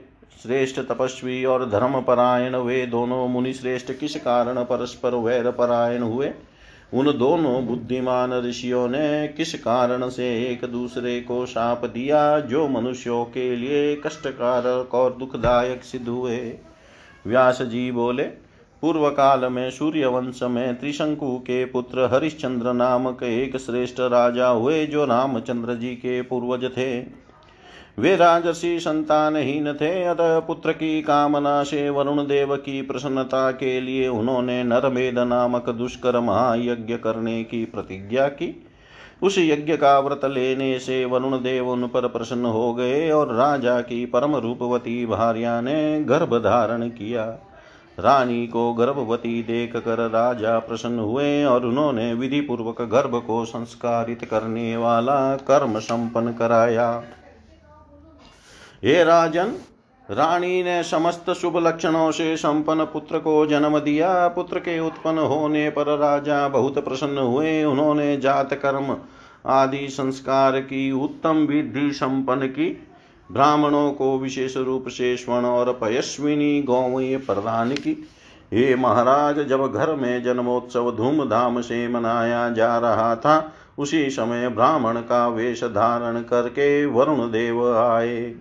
श्रेष्ठ 0.43 0.79
तपस्वी 0.79 1.45
और 1.45 1.69
धर्मपरायण, 1.69 2.55
वे 2.55 2.85
दोनों 2.85 3.27
मुनि 3.27 3.53
श्रेष्ठ 3.53 3.91
किस 3.91 4.15
कारण 4.15 4.63
परस्पर 4.63 5.15
वैर 5.15 5.51
परायण 5.51 6.01
हुए? 6.01 6.31
उन 6.93 7.17
दोनों 7.17 7.65
बुद्धिमान 7.65 8.33
ऋषियों 8.33 8.87
ने 8.87 9.27
किस 9.27 9.53
कारण 9.55 10.09
से 10.09 10.45
एक 10.45 10.65
दूसरे 10.65 11.21
को 11.21 11.45
शाप 11.45 11.85
दिया, 11.85 12.39
जो 12.39 12.67
मनुष्यों 12.67 13.25
के 13.25 13.55
लिए 13.55 13.95
कष्टकारक 13.95 14.93
और 14.93 15.13
दुखदायक 15.13 15.83
सिद्ध 15.83 16.07
हुए? 16.07 16.57
व्यास 17.27 17.61
जी 17.61 17.91
बोले 17.91 18.42
पूर्व 18.83 19.09
काल 19.09 19.45
में 19.45 19.71
सूर्य 19.71 20.05
वंश 20.05 20.39
में 20.43 20.79
त्रिशंकु 20.79 21.37
के 21.37 21.65
पुत्र 21.65 22.09
हरिश्चंद्र 22.13 22.73
नामक 22.73 23.23
एक 23.23 23.57
श्रेष्ठ 23.57 23.99
राजा 23.99 24.47
हुए 24.47 24.85
जो 24.85 25.05
रामचंद्र 25.05 25.75
जी 25.75 25.95
के 25.95 26.21
पूर्वज 26.21 26.71
थे। 26.71 26.99
वे 27.99 28.15
राजसी 28.15 28.79
संतानहीन 28.79 29.73
थे, 29.73 30.03
अतः 30.03 30.39
पुत्र 30.39 30.71
की 30.71 31.01
कामना 31.01 31.63
से 31.63 31.89
वरुण 31.89 32.23
देव 32.23 32.55
की 32.55 32.81
प्रसन्नता 32.81 33.51
के 33.51 33.81
लिए 33.81 34.07
उन्होंने 34.07 34.63
नरमेद 34.63 35.19
नामक 35.19 35.69
दुष्कर 35.69 36.19
महायज्ञ 36.19 36.97
करने 36.97 37.43
की 37.43 37.65
प्रतिज्ञा 37.65 38.27
की। 38.27 38.65
उस 39.23 39.35
यज्ञ 39.37 39.77
का 39.77 39.99
व्रत 39.99 40.21
लेने 40.25 40.79
से 40.79 41.05
वरुण 41.05 41.37
देव 41.37 41.69
उन 41.69 41.87
पर 41.87 42.07
प्रसन्न 42.07 42.45
हो 42.45 42.73
गए 42.73 43.09
और 43.11 43.33
राजा 43.33 43.81
की 43.81 44.05
परम 44.05 44.35
रूपवती 44.35 45.05
भार्या 45.05 45.61
ने 45.61 46.03
गर्भ 46.03 46.37
धारण 46.37 46.89
किया। 46.89 47.49
रानी 47.99 48.47
को 48.47 48.73
गर्भवती 48.73 49.43
देख 49.43 49.75
कर 49.75 50.09
राजा 50.09 50.59
प्रसन्न 50.59 50.99
हुए 50.99 51.43
और 51.43 51.65
उन्होंने 51.65 52.13
विधि 52.13 52.41
पूर्वक 52.41 52.81
गर्भ 52.81 53.23
को 53.27 53.45
संस्कारित 53.45 54.25
करने 54.25 54.77
वाला 54.77 55.35
कर्म 55.35 55.79
संपन्न 55.79 56.33
कराया। 56.33 57.03
हे 58.83 59.03
राजन, 59.03 59.53
रानी 60.09 60.63
ने 60.63 60.83
समस्त 60.83 61.29
शुभ 61.31 61.57
लक्षणों 61.57 62.11
से 62.11 62.37
संपन्न 62.37 62.85
पुत्र 62.85 63.19
को 63.19 63.45
जन्म 63.45 63.79
दिया। 63.79 64.27
पुत्र 64.27 64.59
के 64.59 64.79
उत्पन्न 64.79 65.17
होने 65.17 65.69
पर 65.69 65.97
राजा 65.97 66.47
बहुत 66.47 66.85
प्रसन्न 66.85 67.17
हुए। 67.17 67.63
उन्होंने 67.63 68.17
जात 68.17 68.53
कर्म 68.53 68.97
आदि 69.45 69.87
संस्कार 69.89 70.59
की 70.59 70.91
उत्तम 70.91 71.35
विधि 71.35 71.91
संपन्न 71.93 72.47
की। 72.47 72.87
ब्राह्मणों 73.33 73.91
को 73.91 74.17
विशेष 74.19 74.57
रूप 74.57 74.87
से 74.87 75.15
स्वर्ण 75.17 75.45
और 75.45 75.71
पयस्विनी 75.73 76.61
गौवें 76.61 77.25
प्रदान 77.25 77.71
की। 77.71 78.09
हे 78.53 78.75
महाराज, 78.75 79.39
जब 79.47 79.71
घर 79.73 79.95
में 79.95 80.23
जन्मोत्सव 80.23 80.91
धूमधाम 80.91 81.61
से 81.61 81.87
मनाया 81.87 82.49
जा 82.49 82.77
रहा 82.77 83.15
था, 83.15 83.53
उसी 83.77 84.09
समय 84.09 84.49
ब्राह्मण 84.49 84.97
का 84.97 85.27
वेश 85.27 85.63
धारण 85.63 86.21
करके 86.21 86.85
वरुण 86.85 87.31
देव 87.31 87.77
आए। 87.77 88.35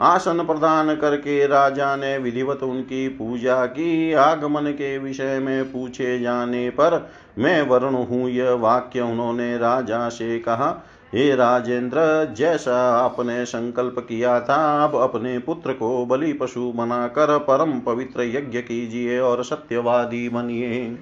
आसन 0.00 0.44
प्रदान 0.44 0.94
करके 0.96 1.46
राजा 1.46 1.96
ने 1.96 2.18
विधिवत 2.18 2.62
उनकी 2.62 3.08
पूजा 3.08 3.66
की। 3.66 4.12
आगमन 4.12 4.70
के 4.70 4.98
विषय 4.98 5.38
में 5.38 5.72
पूछे 5.72 6.18
जाने 6.20 6.70
पर 6.70 7.10
मैं 7.38 7.62
वरुण 7.62 7.94
हूँ, 7.94 8.28
यह 8.30 8.50
वाक्य 8.50 9.00
उन्होंने 9.00 9.58
राजा 9.58 10.08
से 10.08 10.38
कहा। 10.38 10.70
हे 11.14 11.34
राजेंद्र, 11.34 12.34
जैसा 12.36 12.76
आपने 12.96 13.44
संकल्प 13.44 13.98
किया 13.98 14.40
था, 14.40 14.84
अब 14.84 14.96
अपने 14.96 15.38
पुत्र 15.38 15.72
को 15.72 16.06
बलि 16.06 16.32
पशु 16.32 16.72
बनाकर 16.72 17.38
परम 17.38 17.80
पवित्र 17.80 18.22
यज्ञ 18.22 18.58
कीजिए 18.58 19.18
और 19.20 19.44
सत्यवादी 19.44 20.28
बनिए। 20.28 20.98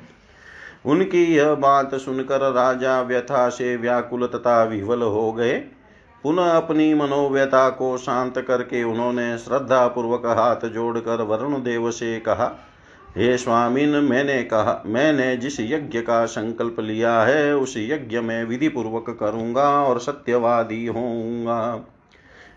उनकी 0.87 1.25
यह 1.25 1.55
बात 1.55 1.95
सुनकर 1.95 2.53
राजा 2.53 3.01
व्यथा 3.03 3.49
से 3.49 3.77
व्याकुल 3.77 4.27
तथा 4.27 4.65
विह्वल 4.65 5.03
हो 5.03 5.33
गए। 5.33 5.59
पुनः 6.23 6.51
अपनी 6.51 6.95
मनोव्यथा 6.95 7.69
को 7.71 7.97
शांत 7.99 8.39
करके 8.39 8.85
उन्होंने 8.85 9.39
श्रद्धा 9.39 9.87
पूर्वक 9.89 10.27
हाथ 10.27 10.69
जोड़कर 10.69 11.23
वरुण 11.23 11.55
देव 11.55 11.91
से 11.91 12.21
कहा 12.21 12.68
हे 13.17 13.39
स्वामीन, 13.39 13.89
मैंने 13.89 14.43
कहा, 14.43 14.83
मैंने 14.87 15.37
जिस 15.37 15.61
यज्ञ 15.61 16.01
का 16.01 16.27
संकल्प 16.27 16.77
लिया 16.81 17.23
है, 17.23 17.57
उस 17.57 17.75
यज्ञ 17.77 18.21
में 18.21 18.45
विधि 18.45 18.69
पूर्वक 18.69 19.17
करूँगा 19.21 19.85
और 19.85 20.01
सत्यवादी 20.01 20.87
होऊँगा। 20.87 21.85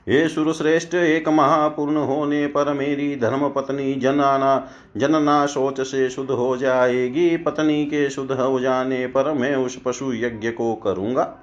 हे 0.10 0.28
सुरश्रेष्ठ, 0.30 0.96
एक 0.96 1.28
महापूर्ण 1.28 1.98
होने 1.98 2.48
पर 2.48 2.74
मेरी 2.74 3.16
धर्म 3.16 3.50
पत्नी 3.50 3.94
जनाना, 3.94 4.72
जनना 4.98 5.46
सोच 5.46 5.82
से 5.82 6.10
शुद्ध 6.10 6.32
हो 6.32 6.58
जाएगी। 6.58 7.38
पत्नी 7.38 7.86
के 7.86 8.10
शुद्ध 8.10 8.32
हो 8.32 8.60
जाने 8.60 9.08
पर 9.08 9.34
मैं 9.34 9.56
उस 9.56 9.80
पशु 9.86 10.14
यज्ञ 10.14 10.52
को 10.52 10.76
करूँगा। 10.76 11.38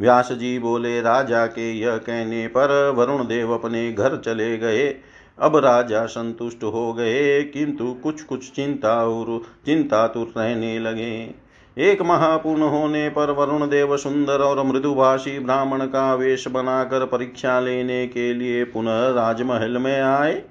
व्यास 0.00 0.32
जी 0.32 0.58
बोले, 0.58 1.00
राजा 1.00 1.46
के 1.46 1.72
यह 1.72 1.96
कहने 1.96 2.46
पर 2.46 2.94
वरुण 2.96 3.26
देव 3.26 3.52
अपने 3.52 3.92
घर 3.92 4.16
चले 4.16 4.58
गए। 4.58 4.96
अब 5.38 5.56
राजा 5.56 6.04
संतुष्ट 6.06 6.64
हो 6.64 6.92
गए, 6.92 7.42
किंतु 7.42 7.92
कुछ 8.02 8.22
कुछ 8.22 8.50
चिंता 8.52 8.94
चिंतातुर 9.66 10.32
रहने 10.36 10.78
लगे। 10.78 11.34
एक 11.76 12.02
महापूर्ण 12.02 12.62
होने 12.62 13.08
पर 13.08 13.30
वरुण 13.30 13.68
देव 13.68 13.96
सुंदर 13.96 14.40
और 14.40 14.62
मृदुभाषी 14.62 15.38
ब्राह्मण 15.38 15.86
का 15.86 16.14
वेश 16.14 16.46
बनाकर 16.48 17.04
परीक्षा 17.06 17.58
लेने 17.60 18.06
के 18.06 18.32
लिए 18.34 18.64
पुनः 18.64 19.08
राजमहल 19.10 19.78
में 19.78 20.00
आए। 20.00 20.42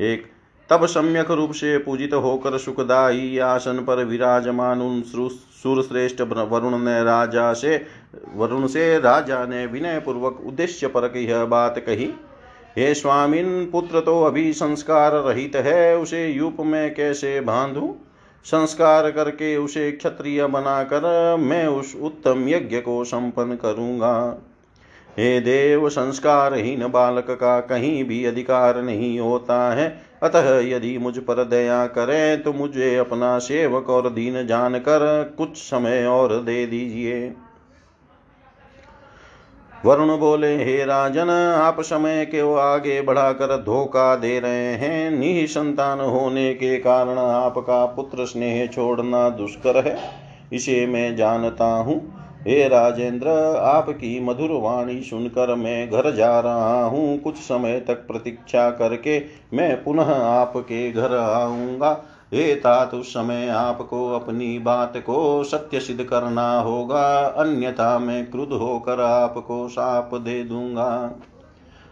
एक 0.00 0.30
तब 0.70 0.86
सम्यक 0.86 1.30
रूप 1.30 1.52
से 1.52 1.76
पूजित 1.78 2.14
होकर 2.14 2.58
सुखदायी 2.58 3.38
आसन 3.38 3.78
पर 3.78 4.04
विराजमान 4.04 4.82
उन 4.82 5.00
सुरश्रेष्ठ 5.02 6.20
वरुण 6.20 6.78
ने 6.78 7.02
राजा 7.04 7.52
से, 7.52 7.86
वरुण 8.34 8.66
से 8.66 8.98
राजा 8.98 9.44
ने 9.46 9.66
विनय 9.66 9.98
पूर्वक 10.00 10.40
उद्देश्य 10.46 10.86
पर 10.86 11.12
यह 11.16 11.44
बात 11.44 11.78
कही। 11.78 12.12
हे 12.78 12.94
स्वामिन, 12.94 13.68
पुत्र 13.72 14.00
तो 14.00 14.22
अभी 14.22 14.52
संस्कार 14.52 15.12
रहित 15.12 15.56
है, 15.56 15.96
उसे 15.96 16.26
यूप 16.28 16.56
में 16.60 16.94
कैसे 16.94 17.40
बांधू? 17.40 17.94
संस्कार 18.44 19.10
करके 19.10 19.56
उसे 19.56 19.90
क्षत्रिय 19.92 20.46
बनाकर 20.46 21.36
मैं 21.36 21.66
उस 21.66 21.94
उत्तम 22.02 22.48
यज्ञ 22.48 22.76
को 22.76 23.04
संपन्न 23.04 23.56
करूँगा। 23.56 24.14
हे 25.18 25.40
देव, 25.40 25.88
संस्कारहीन 25.88 26.86
बालक 26.88 27.26
का 27.30 27.60
कहीं 27.60 28.04
भी 28.04 28.24
अधिकार 28.24 28.82
नहीं 28.82 29.18
होता 29.20 29.74
है। 29.74 30.02
अतः 30.22 30.60
यदि 30.60 30.98
मुझ 30.98 31.18
पर 31.18 31.44
दया 31.44 31.86
करें 31.86 32.42
तो 32.42 32.52
मुझे 32.52 32.96
अपना 32.96 33.38
सेवक 33.38 33.90
और 33.90 34.10
दीन 34.10 34.46
जानकर 34.46 35.34
कुछ 35.38 35.56
समय 35.56 36.06
और 36.06 36.36
दे 36.42 36.66
दीजिए। 36.66 37.34
वरुण 39.86 40.16
बोले, 40.16 40.64
हे 40.64 40.84
राजन, 40.84 41.28
आप 41.62 41.80
समय 41.80 42.24
के 42.24 42.60
आगे 42.60 43.02
बढ़ाकर 43.02 43.56
धोखा 43.56 44.16
दे 44.16 44.40
रहे 44.40 44.74
हैं। 44.74 45.10
निसंतान 45.10 46.00
होने 46.00 46.54
के 46.54 46.78
कारण 46.78 47.18
आपका 47.18 47.86
पुत्र 47.86 48.24
स्नेह 48.24 48.66
छोड़ना 48.66 49.28
दुष्कर 49.28 49.88
है। 49.88 49.98
इसे 50.52 50.86
मैं 50.86 51.16
जानता 51.16 51.64
हूँ। 51.64 52.14
हे 52.48 52.68
राजेंद्र, 52.68 53.28
आपकी 53.56 54.20
मधुर 54.20 54.50
वाणी 54.50 55.02
सुनकर 55.02 55.54
मैं 55.54 55.90
घर 55.90 56.14
जा 56.14 56.40
रहा 56.40 56.84
हूँ। 56.84 57.18
कुछ 57.18 57.34
समय 57.34 57.80
तक 57.80 57.94
प्रतीक्षा 57.94 58.70
करके 58.70 59.22
मैं 59.54 59.84
पुनः 59.84 60.14
आपके 60.24 60.92
घर 60.92 61.16
आऊँगा। 61.16 62.04
हे 62.34 62.54
तात 62.54 62.90
समय 62.94 63.48
आपको 63.48 64.12
अपनी 64.12 64.58
बात 64.58 64.96
को 64.96 65.44
सत्य 65.44 65.80
सिद्ध 65.80 66.04
करना 66.04 66.60
होगा। 66.60 67.18
अन्यथा 67.18 67.98
मैं 67.98 68.30
क्रुद्ध 68.30 68.52
होकर 68.52 69.00
आपको 69.00 69.68
साप 69.68 70.14
दे 70.14 70.44
दूँगा। 70.44 71.20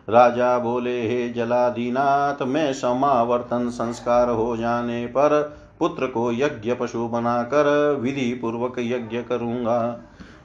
राजा 0.08 0.58
बोले, 0.58 1.08
हे 1.08 1.28
जलादीनाथ, 1.28 2.42
मैं 2.42 2.72
समावर्तन 2.72 3.68
संस्कार 3.68 4.28
हो 4.28 4.56
जाने 4.56 5.06
पर 5.06 5.56
पुत्र 5.78 6.06
को 6.06 6.32
यज्ञ 6.32 6.74
पशु 6.74 7.08
बनाकर 7.08 7.98
विधि 8.00 8.32
पूर्वक 8.34 8.78
यज्ञ 8.78 9.18
करूँगा। 9.18 10.00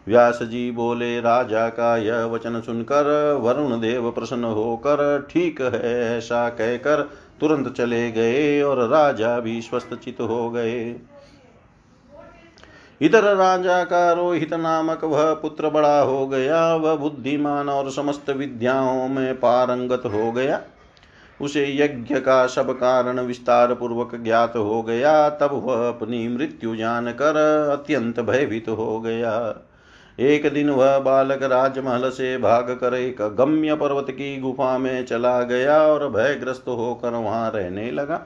व्यास 0.07 0.39
जी 0.43 0.71
बोले, 0.71 1.19
राजा 1.21 1.69
का 1.69 1.97
यह 1.97 2.23
वचन 2.25 2.61
सुनकर 2.61 3.33
वरुण 3.41 3.79
देव 3.79 4.11
प्रसन्न 4.11 4.43
होकर, 4.43 5.27
ठीक 5.29 5.61
है, 5.61 6.17
ऐसा 6.17 6.49
कहकर 6.49 7.09
तुरंत 7.39 7.75
चले 7.75 8.11
गए 8.11 8.61
और 8.61 8.87
राजा 8.87 9.39
भी 9.39 9.61
स्वस्थ 9.61 9.93
चित 9.93 10.21
हो 10.21 10.49
गए। 10.49 10.95
इधर 13.01 13.23
राजा 13.35 13.83
का 13.83 14.11
रोहित 14.11 14.53
नामक 14.53 15.03
वह 15.03 15.33
पुत्र 15.33 15.69
बड़ा 15.69 15.99
हो 16.01 16.27
गया। 16.27 16.75
वह 16.75 16.95
बुद्धिमान 16.95 17.69
और 17.69 17.91
समस्त 17.91 18.29
विद्याओं 18.29 19.07
में 19.07 19.35
पारंगत 19.35 20.03
हो 20.05 20.31
गया। 20.31 20.61
उसे 21.41 21.77
यज्ञ 21.77 22.15
का 22.15 22.47
सब 22.47 22.71
कारण 22.71 23.19
विस्तार 23.19 23.73
पूर्वक 23.73 24.15
ज्ञात 24.15 24.55
हो 24.55 24.81
गया। 24.83 25.29
तब 25.29 25.49
वह 25.51 25.87
अपनी 25.87 26.27
मृत्यु 26.27 26.75
जानकर 26.75 27.35
अत्यंत 27.71 28.19
भयभीत 28.19 28.69
हो 28.69 29.01
गया। 29.01 29.55
एक 30.19 30.53
दिन 30.53 30.69
वह 30.69 30.99
बालक 30.99 31.43
राजमहल 31.43 32.09
से 32.09 32.37
भाग 32.37 32.77
कर 32.81 32.93
एक 32.93 33.21
गम्य 33.21 33.75
पर्वत 33.75 34.05
की 34.09 34.37
गुफा 34.37 34.77
में 34.77 35.05
चला 35.05 35.41
गया 35.41 35.77
और 35.77 36.09
भयग्रस्त 36.09 36.67
होकर 36.67 37.09
वहाँ 37.09 37.51
रहने 37.55 37.91
लगा। 37.91 38.21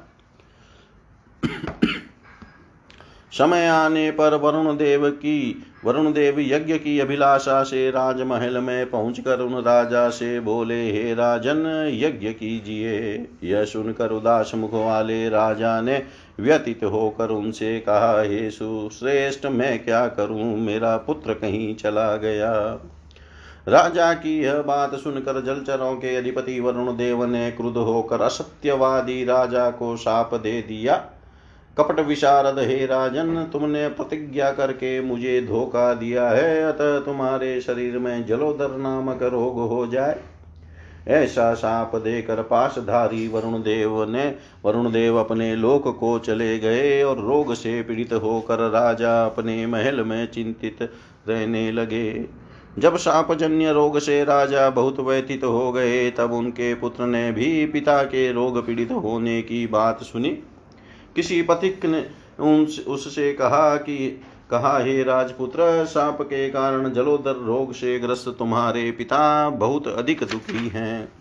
समय 3.32 3.68
आने 3.68 4.12
पर 4.12 4.34
वरुण 4.34 4.78
देव 4.78 5.10
की, 5.10 5.64
वरुण 5.86 6.14
देव 6.14 6.40
यज्ञ 6.40 6.74
की 6.74 7.00
अभिलाषा 7.00 7.64
से 7.64 7.90
राजमहल 7.92 8.58
में 8.58 8.90
पहुंचकर 8.90 9.40
उन 9.40 9.64
राजा 9.64 10.10
से 10.10 10.40
बोले, 10.40 10.92
हे 10.92 11.14
राजन, 11.14 11.90
यज्ञ 11.94 12.30
कीजिए। 12.30 13.28
यह 13.44 13.66
सुनकर 13.66 14.12
उदास 14.12 14.52
मुख 14.56 14.74
वाले 14.74 15.30
राजा 15.30 15.82
ने 15.82 16.04
व्यतीत 16.40 16.84
होकर 16.84 17.30
उनसे 17.30 17.80
कहा 17.80 18.22
हे 18.22 18.50
सुश्रेष्ठ 18.52 19.46
मैं 19.46 19.86
क्या 19.86 20.08
करूँ? 20.08 20.58
मेरा 20.58 20.98
पुत्र 20.98 21.34
कहीं 21.34 21.76
चला 21.76 22.16
गया। 22.16 22.54
राजा 23.68 24.14
की 24.14 24.44
यह 24.44 24.62
बात 24.62 24.96
सुनकर 24.96 25.42
जलचरों 25.46 25.96
के 25.96 26.16
अधिपति 26.16 26.60
वरुण 26.60 26.98
देव 26.98 27.26
ने 27.26 27.52
क्रुद्ध 27.52 27.78
होकर 27.78 28.22
असत्यवादी 28.22 29.26
राजा 29.26 29.70
को 29.70 29.98
शाप 29.98 30.36
दे 30.36 30.62
दिया। 30.62 31.06
कपट 31.78 32.00
विशारद, 32.00 32.60
हे 32.60 32.86
राजन, 32.86 33.44
तुमने 33.44 33.88
प्रतिज्ञा 33.88 34.52
करके 34.52 35.02
मुझे 35.02 35.42
धोखा 35.42 35.94
दिया 35.94 36.30
है, 36.30 36.64
अतः 36.64 37.00
तुम्हारे 37.00 37.62
शरीर 37.62 38.00
में 38.00 38.26
जलोदर 38.26 38.78
नामक 38.78 39.24
रोग 39.24 39.60
हो 39.60 39.88
जाए। 39.88 40.20
ऐसा 41.10 41.54
साप 41.54 41.96
देकर 41.96 42.42
पासधारी 42.42 43.28
वरुण 43.28 43.54
देव 43.54 44.12
ने, 44.12 44.36
वरुण 44.66 44.92
देव 44.92 45.18
अपने 45.18 45.56
लोक 45.56 45.98
को 46.00 46.20
चले 46.20 46.60
गए 46.60 47.02
और 47.04 47.20
रोग 47.20 47.54
से 47.54 47.82
पीड़ित 47.82 48.14
होकर 48.14 48.70
राजा 48.70 49.26
अपने 49.26 49.66
महल 49.66 50.02
में 50.02 50.32
चिंतित 50.32 50.78
रहने 51.30 51.72
लगे। 51.72 52.26
जब 52.80 52.98
सापजन्य 52.98 53.72
रोग 53.72 54.00
से 54.00 54.24
राजा 54.24 54.70
बहुत 54.70 55.00
व्यथित 55.00 55.44
हो 55.44 55.72
गए, 55.72 56.12
तब 56.12 56.32
उनके 56.32 56.74
पुत्र 56.76 57.06
ने 57.06 57.32
भी 57.32 57.66
पिता 57.66 58.04
के 58.04 58.32
रोग 58.32 58.66
पीड़ित 58.66 58.92
होने 58.92 59.42
की 59.42 59.68
बात 59.68 60.04
सुनी। 60.04 60.30
किसी 61.16 61.42
पथिक 61.42 61.86
ने 61.86 62.06
उससे 62.88 63.34
कहा 63.34 63.76
कि 63.76 64.22
कहा, 64.52 64.80
हे 64.80 65.04
राजपुत्र, 65.04 65.86
साप 65.86 66.22
के 66.22 66.50
कारण 66.50 66.92
जलोदर 66.94 67.36
रोग 67.36 67.74
से 67.74 68.00
ग्रस्त 68.00 68.36
तुम्हारे 68.40 68.92
पिता 68.92 69.50
बहुत 69.50 69.88
अधिक 69.88 70.24
दुखी 70.24 70.68
हैं। 70.68 71.12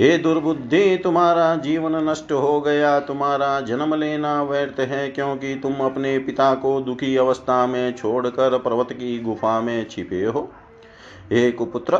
हे 0.00 0.18
दुर्बुद्धि, 0.18 0.96
तुम्हारा 0.96 1.56
जीवन 1.56 1.96
नष्ट 1.96 2.32
हो 2.32 2.60
गया, 2.60 3.00
तुम्हारा 3.00 3.60
जन्म 3.60 3.94
लेना 3.94 4.42
व्यर्थ 4.42 4.80
है, 4.80 5.08
क्योंकि 5.08 5.54
तुम 5.54 5.74
अपने 5.74 6.18
पिता 6.18 6.54
को 6.54 6.80
दुखी 6.80 7.16
अवस्था 7.16 7.66
में 7.66 7.92
छोड़कर 7.92 8.58
पर्वत 8.58 8.92
की 8.92 9.18
गुफा 9.18 9.60
में 9.60 9.86
छिपे 9.90 10.24
हो। 10.24 10.52
हे 11.32 11.52
कुपुत्र, 11.52 11.96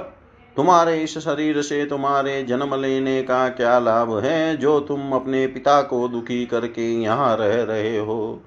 तुम्हारे 0.57 1.03
इस 1.03 1.19
शरीर 1.19 1.63
से 1.63 1.87
तुम्हारे 1.87 2.43
जन्म 2.43 2.75
लेने 2.75 3.23
का 3.23 3.49
क्या 3.49 3.79
लाभ 3.79 4.19
है, 4.19 4.57
जो 4.57 4.81
तुम 4.81 5.13
अपने 5.13 5.47
पिता 5.47 5.83
को 5.83 6.09
दुखी 6.09 6.47
करके 6.47 6.95
यहाँ 7.01 7.37
रह 7.37 7.63
रहे 7.63 7.99
हो? 7.99 8.43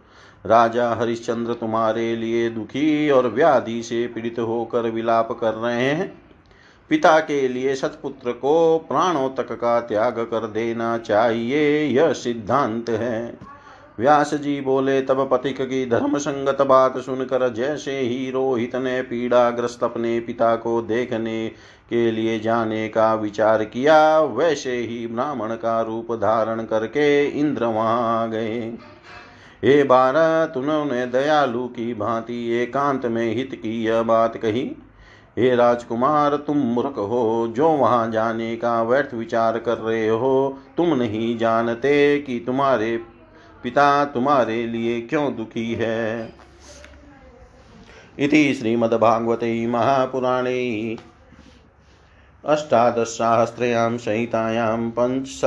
राजा 0.45 0.89
हरिश्चंद्र 0.93 1.53
तुम्हारे 1.53 2.15
लिए 2.15 2.49
दुखी 2.49 3.09
और 3.09 3.27
व्याधि 3.27 3.83
से 3.83 4.05
पीड़ित 4.07 4.39
होकर 4.39 4.89
विलाप 4.89 5.31
कर 5.31 5.53
रहे 5.53 5.81
हैं। 5.81 6.13
पिता 6.89 7.19
के 7.19 7.47
लिए 7.47 7.75
सतपुत्र 7.75 8.31
को 8.31 8.77
प्राणों 8.77 9.29
तक 9.29 9.51
का 9.51 9.79
त्याग 9.79 10.19
कर 10.19 10.47
देना 10.47 10.97
चाहिए, 10.97 11.83
यह 11.83 12.13
सिद्धांत 12.13 12.89
है। 12.89 13.37
व्यास 13.99 14.33
जी 14.33 14.61
बोले, 14.61 15.01
तब 15.01 15.29
पथिक 15.31 15.61
की 15.61 15.85
धर्म 15.85 16.17
संगत 16.17 16.61
बात 16.61 16.97
सुनकर 16.97 17.53
जैसे 17.53 17.99
ही 17.99 18.31
रोहित 18.31 18.75
ने 18.75 19.01
पीड़ाग्रस्त 19.01 19.83
अपने 19.83 20.19
पिता 20.19 20.55
को 20.55 20.81
देखने 20.81 21.47
के 21.89 22.11
लिए 22.11 22.39
जाने 22.39 22.87
का 22.89 23.13
विचार 23.13 23.63
किया, 23.63 24.19
वैसे 24.19 24.77
ही 24.77 25.07
ब्राह्मण 25.07 25.55
का 25.55 25.81
रूप 25.81 26.11
धारण 26.11 26.63
करके 26.63 27.25
इंद्र 27.25 27.65
वहाँ 27.65 28.29
गए। 28.29 28.73
हे 29.65 29.83
बारह 29.83 30.59
उन्होंने 30.59 31.05
दयालु 31.05 31.67
की 31.67 31.93
भांति 31.93 32.51
एकांत 32.51 33.05
में 33.05 33.35
हित 33.35 33.59
की 33.63 33.83
यह 33.83 34.01
बात 34.01 34.37
कही। 34.37 34.75
हे 35.39 35.55
राजकुमार, 35.55 36.35
तुम 36.35 36.57
मूर्ख 36.57 36.97
हो, 36.97 37.53
जो 37.55 37.69
वहाँ 37.69 38.11
जाने 38.11 38.55
का 38.55 38.83
व्यर्थ 38.83 39.13
विचार 39.13 39.59
कर 39.59 39.77
रहे 39.77 40.07
हो, 40.07 40.59
तुम 40.77 40.93
नहीं 40.93 41.37
जानते 41.37 42.19
कि 42.19 42.43
तुम्हारे 42.45 42.97
पिता 43.63 44.05
तुम्हारे 44.05 44.67
लिए 44.67 45.01
क्यों 45.01 45.35
दुखी 45.35 45.73
है। 45.73 46.33
इति 48.19 48.53
श्रीमद्भागवते 48.53 49.67
महापुराणे 49.67 50.97
अष्टादशसाहस्रयां 52.45 53.97
संहितायां 53.97 54.91
पञ्च 54.91 55.41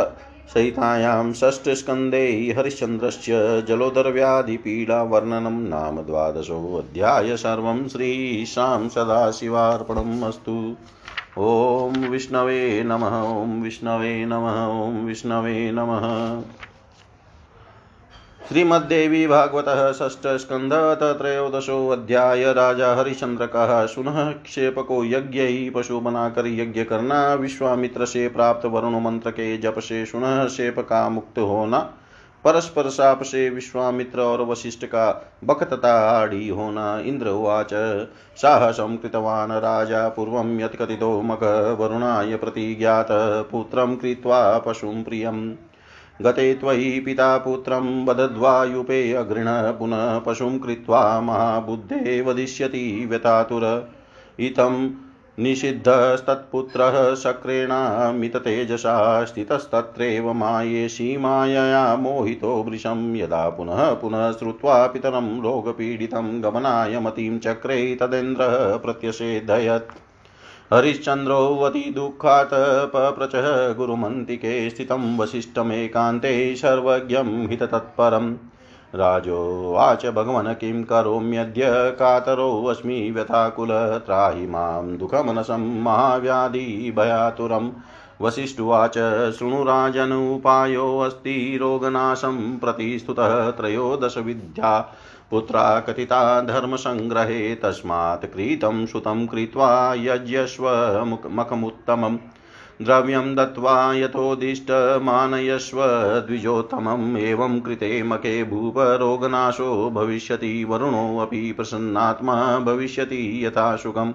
सहितायां 0.54 1.32
षष्ठस्कन्धे 1.32 2.54
हरिश्चन्द्रस्य 2.58 3.64
जलोदरव्याधिपीडावर्णनं 3.68 5.60
नाम 5.68 6.02
द्वादशोऽध्याय 6.02 7.36
सर्वं 7.36 7.88
श्रीशां 7.88 8.88
सदाशिवार्पणम् 8.88 10.22
अस्तु। 10.22 10.76
ॐ 11.38 11.96
विष्णवे 12.08 12.82
नमः, 12.82 13.22
ॐ 13.22 13.62
विष्णवे 13.62 14.24
नमः, 14.24 14.66
ॐ 14.66 15.04
विष्णवे 15.04 15.70
नमः। 15.72 16.06
श्रीमद्देवी 18.48 19.26
भागवत 19.26 19.64
षष्ठ 19.94 20.26
स्कंध 20.26 20.72
त्रयोदशोऽध्याय 21.18 22.52
राजा 22.52 22.94
हरिश्चंद्र 22.94 23.46
का 23.46 23.86
सुनः 23.86 24.30
क्षेप 24.30 24.78
को 24.78 25.04
यज्ञ 25.04 25.40
ही 25.40 25.70
पशु 25.70 26.00
बनाकर 26.00 26.46
यज्ञ 26.46 26.84
करना 26.84 27.34
विश्वामित्र 27.34 28.06
से 28.06 28.28
प्राप्त 28.28 28.66
वरुण 28.66 29.00
मंत्र 29.00 29.30
के 29.30 29.58
जप 29.58 29.78
से 29.78 30.06
सुनः 30.06 30.46
शेप 30.46 30.78
का 30.78 31.08
मुक्त 31.08 31.38
होना। 31.38 31.78
परस्पर 32.44 32.88
साप 32.88 33.22
से 33.22 33.50
विश्वामित्र 33.50 34.20
और 34.20 34.42
वशिष्ठ 34.42 34.84
का 34.84 35.32
बक 35.44 35.64
तथा 35.64 35.92
आड़ी 35.92 36.48
होना। 36.48 36.98
इंद्र 36.98 37.28
उवाच, 37.28 37.70
साहसं 38.36 38.96
कृतवान् 38.96 39.52
राजा, 39.52 40.08
पूर्वं 40.08 40.60
यत्कथितो 40.60 41.22
मख 41.22 41.42
वरुणाय 41.80 42.36
प्रतिज्ञात, 42.36 43.08
पुत्रं 43.52 43.96
कृत्वा 43.96 44.58
पशुं 44.58 45.02
प्रियम्। 45.02 45.54
गते 46.22 46.54
त्वयि 46.54 47.00
पिता 47.00 47.36
पुत्रं 47.38 48.06
वदद्वायुपे 48.06 49.12
अगृह्ण 49.12 49.50
पुनः 49.72 50.18
पशुं 50.18 50.58
कृत्वा 50.58 51.20
महाबुद्धे 51.20 52.20
वदिष्यति 52.20 53.06
व्यतातुर। 53.10 53.64
इत्थं 54.40 54.74
निषिद्धस्तत्पुत्रः 55.42 57.14
शक्रेणामिततेजसा 57.14 58.94
स्थितस्तत्रैव 59.24 60.32
मायेशी 60.32 61.16
मायया 61.16 61.84
मोहितो 61.96 62.54
वृशं 62.62 63.16
यदा 63.16 63.48
पुनः 63.48 63.92
पुनः 63.92 64.30
श्रुत्वा 64.32 64.86
पितरं 64.86 65.28
रोगपीडितं 65.42 66.42
गमनाय 66.42 66.98
मतिं 67.00 67.38
चक्रे 67.38 67.78
तदेन्द्रः 68.00 68.76
प्रत्यषेधयत् 68.76 69.92
हरिश्चन्द्रोऽवतिदुःखात् 70.74 72.50
पप्रचः 72.92 73.72
गुरुमन्तिके 73.72 74.70
स्थितं 74.70 75.18
वसिष्ठमेकान्ते 75.18 76.56
सर्वज्ञं 76.56 77.48
हिततत्परम् 77.48 78.34
राजोवाच, 78.94 80.06
भगवन् 80.06 80.54
किं 80.54 80.84
करोम्यद्य 80.84 81.70
कातरोऽस्मि 81.70 83.10
व्यथाकुल, 83.10 84.02
त्राहि 84.06 84.46
माँ 84.46 84.96
दुःखमनसं 84.96 85.82
महाव्याधिभयातुरम् 85.82 87.70
वसिष्ठुवाच 88.20 88.94
शृणुराजनुपायोऽस्ति 89.38 91.58
रोगनाशं 91.60 92.58
प्रतिस्तुतः 92.58 93.50
त्रयोदशविद्या 93.50 94.94
पुत्रा 95.30 95.80
कथिता 95.80 96.40
धर्मसङ्ग्रहे 96.40 97.54
तस्मात् 97.54 98.24
क्रीतं 98.24 98.86
सुतं 98.86 99.26
कृत्वा 99.26 99.94
यज्ञस्व 99.98 100.68
मखमुत्तमम् 101.30 102.18
द्रव्यं 102.82 103.34
दत्त्वा 103.36 103.94
यथोदिष्टमानयस्व 103.94 105.78
द्विजोत्तमम्। 106.26 107.16
एवं 107.16 107.60
कृते 107.60 108.02
मके 108.02 108.44
भूपरोगनाशो 108.44 109.90
भविष्यति। 109.90 110.64
वरुणोऽपि 110.64 111.52
प्रसन्नात्मा 111.52 112.58
भविष्यति 112.58 113.46
यथा 113.46 113.76
सुखम्। 113.76 114.12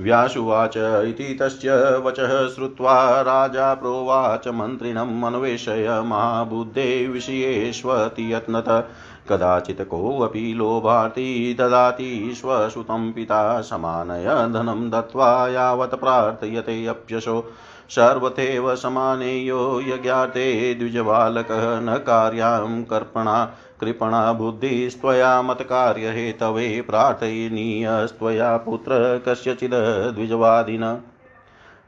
व्यासुवाच 0.00 0.76
इति 0.76 1.38
तस्य 1.40 1.72
वचः 2.04 2.48
श्रुत्वा 2.48 3.20
राजा 3.20 3.74
प्रोवाच 3.74 4.48
मन्त्रिणम् 4.48 5.24
अन्वेषय 5.24 6.02
महाबुद्धे 6.04 7.06
विषयेष्वति 7.06 8.32
यत्नत 8.34 8.90
कदाचित् 9.30 9.80
कोऽपि 9.80 10.54
लोभार्ति 10.56 11.56
ददाति 11.58 12.32
स्वसुतं 12.34 13.12
पिता 13.12 13.60
समानय 13.60 14.24
धनं 14.24 14.90
दत्त्वा 14.90 15.48
यावत् 15.48 15.94
प्रार्थयते 15.94 16.86
अप्यशो। 16.86 17.52
सर्वथैव 17.90 18.74
समानेयो 18.76 19.80
यज्ञाते 19.80 20.74
द्विजबालकः 20.74 21.80
न 21.80 21.96
कार्यां 22.06 22.82
कर्पणा, 22.82 23.44
कृपणा 23.80 24.32
बुद्धिस्त्वया 24.32 25.42
मत्कार्यहेतवे 25.42 26.80
प्रार्थयनीयस्त्वया 26.80 28.56
पुत्र 28.56 29.22
कस्यचिद् 29.28 30.14
द्विजवादिन। 30.14 30.98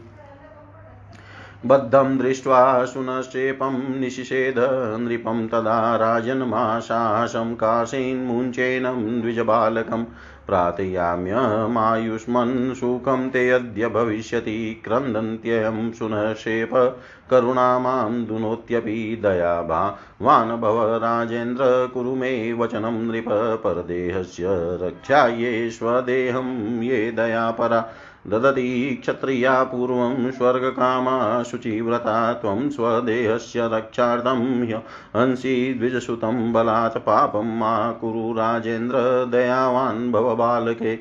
बद्धं 1.67 2.19
दृष्ट्वा 2.19 2.85
सुनश्चेपं 2.85 4.01
निशिषेध 4.01 4.55
नृपं 5.01 5.49
तदा 5.49 5.97
राजन्माशासं 5.97 7.55
काशीन्मुञ्चेनं 7.55 9.21
द्विजबालकम् 9.21 10.05
प्रार्थयाम्यमायुष्मन् 10.47 12.75
सुखं 12.75 13.31
ते 13.31 13.51
अद्य 13.51 13.89
भविष्यति, 13.89 14.83
क्रन्दन्त्ययं 14.85 15.93
सुनशेप 15.93 17.01
करुणा 17.31 17.79
माँ 17.79 18.25
दुनोत्यपि 18.25 19.21
दयाभावान् 19.23 20.61
भव 20.61 20.97
राजेन्द्र 20.97 21.91
कुरु 21.95 22.15
मे 22.15 22.53
वचनं 22.53 23.09
नृप, 23.09 23.61
परदेहस्य 23.65 24.79
रक्षायै 24.83 25.71
स्वदेहं 25.71 26.83
ये 26.83 27.13
दयापरा। 27.13 27.93
ददति 28.27 28.99
क्षत्रिया 29.03 29.63
पूर्वं 29.63 30.31
स्वर्गकामा 30.31 31.43
शुचिव्रता 31.43 32.33
त्वं 32.33 32.71
स्वदेहस्य 32.71 33.71
रक्षार्थं 33.73 34.65
हंसि 35.17 35.75
द्विजसुतं 35.79 36.53
बलात् 36.53 36.99
पापं 36.99 37.59
मा 37.59 37.93
कुरु 37.93 38.33
राजेन्द्र 38.33 38.97
दयावान् 39.31 40.13
भव 40.13 40.37
बालके। 40.37 40.97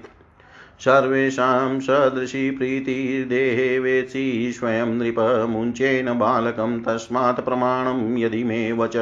सर्वेषां 0.79 1.79
सदृशी 1.79 2.51
प्रीतिर्देहे 2.51 3.79
वेत्सि 3.79 4.51
स्वयं 4.59 4.85
नृपमुञ्चेन 4.85 6.19
बालकं 6.19 6.81
तस्मात् 6.81 7.45
प्रमाणं 7.45 8.17
यदि 8.17 8.43
मे 8.43 8.71
वच। 8.71 8.97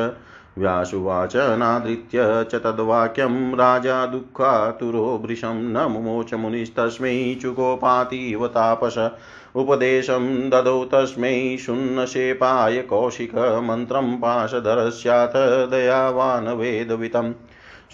व्यासुवाच 0.58 1.36
नादृत्य 1.36 2.46
च 2.52 2.56
तद्वाक्यं, 2.56 3.54
राजा 3.54 4.06
दुःखातुरो 4.06 5.22
वृशं 5.26 5.56
न 5.56 5.92
मुमोच 5.92 6.34
मुनिस्तस्मै 6.34 7.38
चुकोपातीव 7.42 8.48
तापस। 8.48 9.12
उपदेशं 9.56 10.50
ददौ 10.50 10.86
तस्मै 10.86 11.58
शून्नशेपाय 11.58 12.82
कौशिकमन्त्रं 12.82 14.18
पाशधरस्याथ 14.18 15.70
दयावान् 15.70 16.48
वेदवितम् 16.48 17.34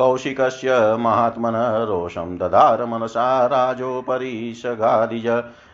कौशिकस्य 0.00 0.96
महात्मनः 1.00 1.84
रोषं 1.84 2.36
दधार 2.38 2.84
मनसा 2.84 3.46
राजोपरि 3.46 4.52
सगादिज 4.56 5.26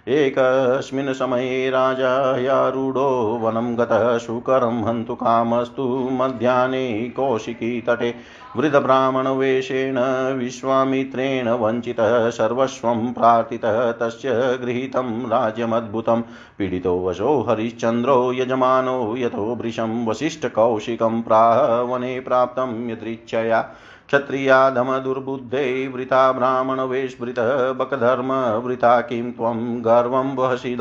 एकस्मिन् 0.09 1.15
समये 1.15 1.71
राजा 1.71 2.39
यारूढो 2.39 3.39
वनं 3.43 3.79
गतः 3.79 4.19
शुकरं 4.19 4.83
हन्तु 4.85 5.15
कामस्तु 5.15 6.09
मध्याह्ने 6.13 7.09
कौशिकी 7.17 7.81
तटे। 7.81 8.15
वृद्धब्राह्मणवेषेण 8.57 9.99
विश्वामित्रेण 10.35 11.49
वञ्चितः 11.49 12.31
सर्वस्वं 12.31 13.13
प्रार्थितः 13.13 13.93
तस्य 13.93 14.59
गृहीतं 14.63 15.29
राज्यमद्भुतं। 15.29 16.23
पीडितो 16.59 17.07
वशो 17.07 17.47
हरिश्चन्द्रो 17.49 18.33
यजमानो 18.33 19.15
यथो 19.17 19.55
वृषं 19.55 20.07
वसिष्ठकौशिकं 20.07 21.23
प्राह 21.23 21.81
वने 21.81 22.21
प्राप्तं 22.21 22.91
यदृच्छया। 22.91 23.71
क्षत्रियाधमदुर्बुद्धे 24.07 25.65
वृथा 25.95 26.33
ब्राह्मणवेशभृतः 26.33 27.73
बकधर्मवृथा 27.73 29.01
किं 29.01 29.33
त्वं 29.33 29.85
गर्वं 29.85 30.35
वहसि 30.35 30.77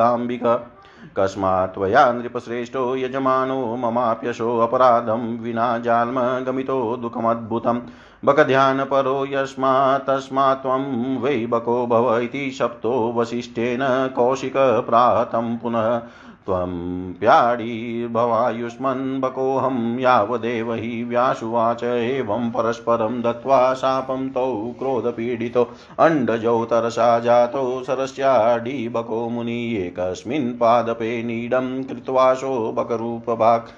कस्मात् 1.18 1.74
त्वया 1.74 2.12
नृपश्रेष्ठो 2.12 2.96
यजमानो 2.96 3.76
ममाप्यशोऽपराधं 3.76 5.38
विना 5.38 5.78
जाल्मगमितो 5.78 6.98
दुःखमद्भुतं। 6.98 7.82
बकध्यानपरो 8.26 9.26
यस्मात् 9.26 10.10
वै 11.24 11.36
बको 11.50 11.86
भव 11.88 12.18
इति 12.18 12.52
शप्तो 12.52 13.14
वसिष्ठेन 13.18 13.80
कौशिकप्राहतं 14.16 15.58
पुनः। 15.58 16.02
त्वं 16.46 17.14
प्याडीर्भवायुष्मन् 17.14 19.22
बकोऽहं 19.22 20.00
यावदेव 20.00 20.74
हि 20.74 21.04
व्यासुवाच 21.04 21.84
एवं 21.84 22.50
परस्परं 22.50 23.22
दत्त्वा 23.22 23.74
शापं 23.74 24.30
तौ 24.30 24.76
क्रोधपीडितो 24.80 25.70
अण्डजौ 26.00 26.66
तरसा 26.66 27.20
जातौ 27.20 27.84
सरस्याडीबको 27.84 29.30
मुनि 29.30 29.78
एकस्मिन् 29.78 30.54
पादपे 30.54 31.24
नीडं 31.24 31.84
कृत्वाशो 31.84 32.72
बकरूपभाक् 32.72 33.70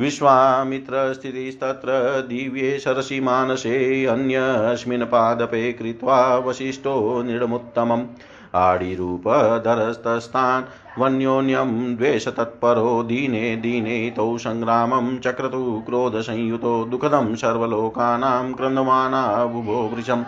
विश्वामित्रस्थितिस्तत्र 0.00 1.88
दिव्ये 2.28 2.78
सरसि 2.78 3.20
मानसे 3.20 4.06
अन्यस्मिन् 4.06 5.06
पादपे 5.06 5.72
कृत्वा 5.72 6.38
वसिष्ठो 6.38 7.22
निडमुत्तमम् 7.22 8.06
आडिरूपधरस्तस्तान् 8.62 10.64
वन्योन्यं 11.00 11.96
द्वेषतत्परो 11.96 13.02
दीने 13.02 13.56
दीने 13.62 14.12
तौ 14.16 14.38
सङ्ग्रामं 14.38 15.18
चक्रतु 15.18 15.82
क्रोधसंयुतो 15.86 16.84
दुःखदं 16.90 17.34
सर्वलोकानां 17.36 18.52
क्रन्दमाना 18.52 19.44
बुभो 19.54 19.90
वृशम् 19.94 20.24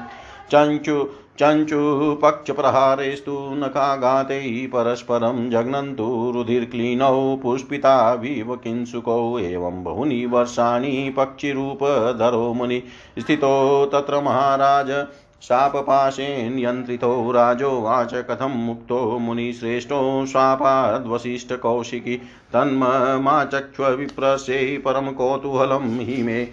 चञ्चु 0.51 1.09
चञ्चुपक्षप्रहारेस्तु 1.41 3.55
नखाघाते 3.55 4.66
परस्परं 4.66 5.51
जघ्नन्तु 5.51 6.33
रुधिर्क्लीनौ 6.35 7.37
पुष्पिताविव 7.43 8.57
किंसुकौ 8.57 9.39
एवं 9.39 9.85
बहूनि 9.85 10.27
वर्षाणि 10.27 11.14
पक्षिरूपधरो 11.16 12.55
मुनि 12.55 12.83
स्थितो 13.18 13.87
तत्र 13.93 14.20
महाराज 14.20 15.07
शापपाशेन्यन्त्रितो 15.49 17.32
राजोवाच 17.32 18.24
कथं 18.28 18.66
मुक्तो 18.66 19.18
मुनिश्रेष्ठो 19.18 20.26
स्वापाद्वसिष्ठकौशिकी 20.26 22.20
तन्ममाचक्ष्वविप्रस्यै 22.53 24.78
परं 24.78 25.12
कौतूहलं 25.12 25.99
हि 25.99 26.22
मे 26.22 26.49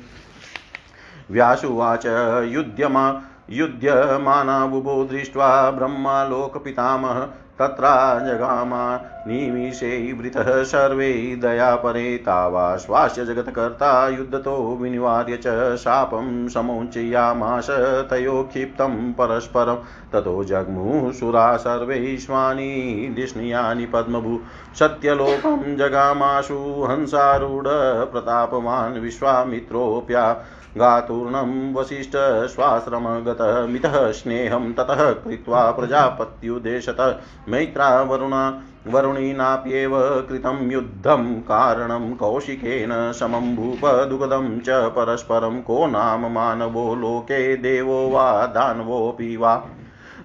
व्यासुवाच 1.31 2.05
युध्यमा 2.45 3.21
दृष्ट् 3.49 5.09
दृष्ट्वा 5.09 5.71
ब्रह्मालोकपितामह 5.71 7.27
तत्रा 7.59 8.19
जगामा 8.19 8.95
निमिषैवृतः 9.27 10.63
सर्वे 10.63 11.13
दयापरे 11.41 12.17
तावाश्वास्य 12.17 13.25
जगत्कर्ता 13.25 14.07
युद्धतो 14.09 14.77
विनिवार्य 14.81 15.37
च 15.37 15.75
शापं 15.75 16.47
समोचयामाश 16.47 17.67
तयो 18.09 18.43
क्षिप्तं 18.43 19.13
परस्परं। 19.13 19.75
ततो 20.13 20.43
जग्मुसुरा 20.43 21.57
सर्वैश्वानि 21.57 23.13
दिष्णीयानि 23.15 23.85
पद्मभू। 23.85 24.39
सत्यलोकं 24.79 25.77
जगामाशु 25.77 26.87
हंसारूढ 26.89 27.63
प्रतापवान् 28.11 28.99
विश्वामित्रोऽप्या। 28.99 30.45
गातूर्णं 30.77 31.73
वसिष्ठश्वाश्रमगतः 31.73 33.65
मितः 33.65 34.11
स्नेहं 34.11 34.73
ततः 34.73 35.11
कृत्वा 35.11 35.71
प्रजापत्युदेशत। 35.71 37.21
मैत्रा 37.49 38.01
वरुणा 38.01 38.61
वरुणीनाप्येव 38.87 40.25
कृतं 40.29 40.71
युद्धं 40.71 41.33
कारणं 41.33 42.15
कौशिकेन 42.15 43.11
समं 43.11 43.55
भूपदुगदं 43.55 44.59
च 44.59 44.69
परस्परं 44.69 45.61
को 45.61 45.87
नाम 45.87 46.31
मानवो 46.31 46.95
लोके 46.95 47.57
देवो 47.57 48.09
वा 48.09 48.45
दानवोऽपि 48.45 49.37
वा। 49.37 49.65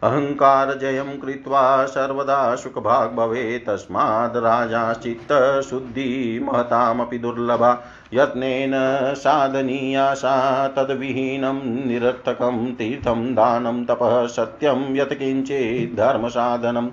अहङ्कारजयं 0.02 1.20
कृत्वा 1.20 1.86
सर्वदा 1.86 2.54
सुखभाग् 2.54 3.16
भवेत्, 3.16 3.66
तस्माद् 3.66 4.36
राजाश्चित्तशुद्धिमहतामपि 4.36 7.18
दुर्लभा। 7.18 7.78
यत्नेन 8.14 8.72
साधनीया 9.14 10.14
सा 10.14 10.68
तद्विहीनं 10.68 11.88
निरर्थकं 11.88 12.74
तीर्थं 12.74 13.34
दानं 13.34 13.84
तपः 13.84 14.26
सत्यं 14.26 14.96
यत्किञ्चित् 14.96 15.96
धर्मसाधनम्। 15.96 16.90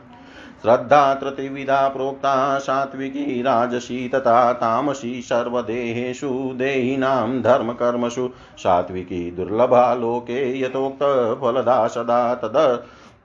श्रद्धा 0.66 1.14
त्रिविधा 1.14 1.88
प्रोक्ता 1.88 2.60
सात्विकी 2.60 3.42
राजसी 3.42 4.10
तथा 4.10 4.54
तामसी 4.54 5.22
सर्वदेहेषु 5.22 6.52
देहिनां 6.56 7.42
धर्मकर्मसु। 7.42 8.30
सात्विकी 8.58 9.32
दुर्लभा 9.32 9.94
लोके 9.94 10.60
यथोक्तफलदा 10.60 11.88
सदा 11.88 12.36
तद 12.36 12.84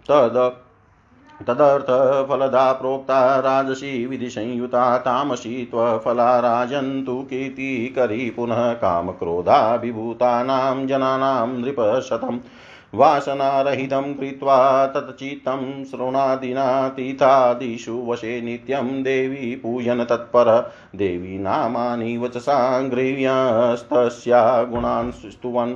तद 0.08 0.56
तदर्थफलदा 1.48 2.72
प्रोक्ता 2.72 3.40
राजसी 3.40 4.06
विधिसंयुता 4.06 4.98
तामसी 4.98 5.64
त्वफला 5.64 6.40
राजन्तु 6.40 7.26
कीर्तिकरी 7.30 8.30
पुनः 8.30 8.72
कामक्रोधाभिभूतानां 8.72 10.86
जनानां 10.86 11.48
नृपशतम्। 11.48 12.38
वासनारहितं 12.94 14.14
कृत्वा 14.14 14.86
तच्चित्तं 14.86 15.84
श्रवणादिनातीतादिषु 15.84 18.06
वशे 18.06 18.40
नित्यं 18.40 19.02
देवी 19.02 19.54
पूजन 19.54 20.04
तत्पर। 20.04 20.72
देवी 20.96 21.38
नामानि 21.38 22.16
वचसा 22.16 22.80
गृह्यस्तस्या 22.80 24.62
गुणान् 24.62 25.12
स्तुवन् 25.12 25.74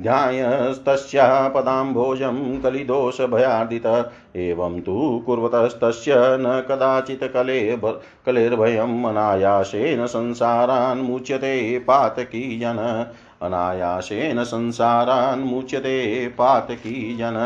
ध्यायस्तस्याः 0.00 1.48
पदाम्भोजं 1.48 2.60
कलिदोषभयार्दित 2.60 4.12
एवं 4.36 4.80
तु 4.80 5.22
कुर्वतस्तस्य 5.26 6.14
न 6.16 6.66
कदाचित् 6.68 7.32
कले 7.32 7.78
कलेर्भयम् 8.26 9.04
अनायासेन 9.04 10.06
संसारान्मुच्यते 10.06 11.78
पातकी 11.78 12.58
जन 12.58 13.06
अनायासेन 13.42 14.44
संसारान्मुच्यते 14.44 16.28
पातकी 16.28 17.16
जन। 17.16 17.36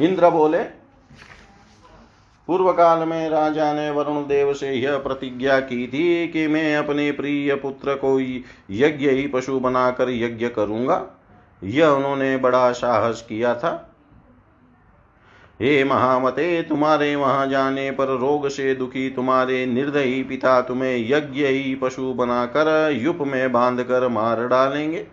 इंद्र 0.00 0.30
बोले 0.30 0.62
पूर्व 2.48 2.72
काल 2.72 3.08
में 3.08 3.28
राजा 3.28 3.72
ने 3.72 3.90
वरुण 3.90 4.26
देव 4.26 4.54
से 4.54 4.72
यह 4.72 4.98
प्रतिज्ञा 4.98 5.60
की 5.60 5.86
थी 5.86 6.28
कि 6.28 6.46
मैं 6.46 6.76
अपने 6.76 7.12
प्रिय 7.12 7.54
पुत्र 7.54 7.94
को 7.94 8.20
यज्ञ 8.20 9.10
ही 9.10 9.26
पशु 9.26 9.60
बनाकर 9.60 10.10
यज्ञ 10.10 10.48
करूँगा। 10.48 11.06
यह 11.64 11.86
उन्होंने 11.86 12.36
बड़ा 12.36 12.72
साहस 12.72 13.22
किया 13.28 13.54
था। 13.54 13.95
हे 15.62 15.84
महामते, 15.84 16.62
तुम्हारे 16.62 17.16
वहाँ 17.16 17.46
जाने 17.46 17.90
पर 17.90 18.06
रोग 18.18 18.48
से 18.48 18.74
दुखी 18.74 19.10
तुम्हारे 19.10 19.66
निर्दयी 19.66 20.22
पिता 20.22 20.60
तुम्हें 20.60 21.10
यज्ञ 21.10 21.46
ही 21.46 21.74
पशु 21.74 22.12
बनाकर 22.12 22.90
युप 22.92 23.18
में 23.20 23.52
बाँध 23.52 23.82
कर 23.82 24.08
मार 24.08 24.46
डालेंगे। 24.46 25.06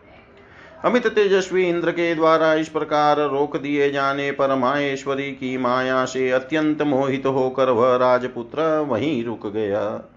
अमित 0.86 1.08
तेजस्वी 1.08 1.70
इंद्र 1.70 1.91
के 1.91 2.16
द्वारा 2.16 2.54
इस 2.54 2.70
प्रकार 2.70 3.20
रोक 3.20 3.58
दिए 3.58 3.91
जाने 3.91 4.32
पर 4.32 4.56
माहेश्वरी 4.56 5.32
की 5.32 5.58
माया 5.58 6.06
से 6.06 6.32
अत्यंत 6.32 6.82
मोहित 6.82 7.26
होकर 7.26 7.70
वह 7.70 7.96
राजपुत्र 7.96 8.80
वहीं 8.80 9.26
रुक 9.26 9.48
गया। 9.48 10.10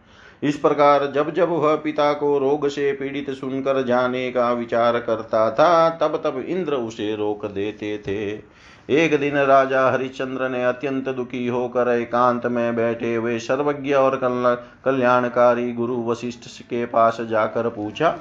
इस 0.42 0.56
प्रकार 0.56 1.12
जब 1.14 1.34
जब 1.34 1.48
वह 1.48 1.76
पिता 1.76 2.12
को 2.12 2.38
रोग 2.38 2.68
से 2.68 2.92
पीड़ित 2.92 3.30
सुनकर 3.30 3.84
जाने 3.84 4.30
का 4.30 4.52
विचार 4.52 4.98
करता 4.98 5.50
था, 5.50 5.90
तब 5.90 6.22
तब 6.24 6.44
इंद्र 6.48 6.74
उसे 6.74 7.16
रोक 7.16 7.46
देते 7.46 7.98
थे। 7.98 8.55
एक 8.88 9.18
दिन 9.20 9.36
राजा 9.36 9.88
हरिश्चंद्र 9.90 10.48
ने 10.48 10.64
अत्यंत 10.64 11.08
दुखी 11.08 11.46
होकर 11.46 11.88
एकांत 11.88 12.46
में 12.46 12.76
बैठे 12.76 13.14
हुए 13.14 13.38
सर्वज्ञ 13.38 13.92
और 13.92 14.16
कल्याणकारी 14.84 15.72
गुरु 15.72 15.96
वशिष्ठ 16.02 16.62
के 16.62 16.84
पास 16.86 17.20
जाकर 17.20 17.68
पूछा, 17.68 18.14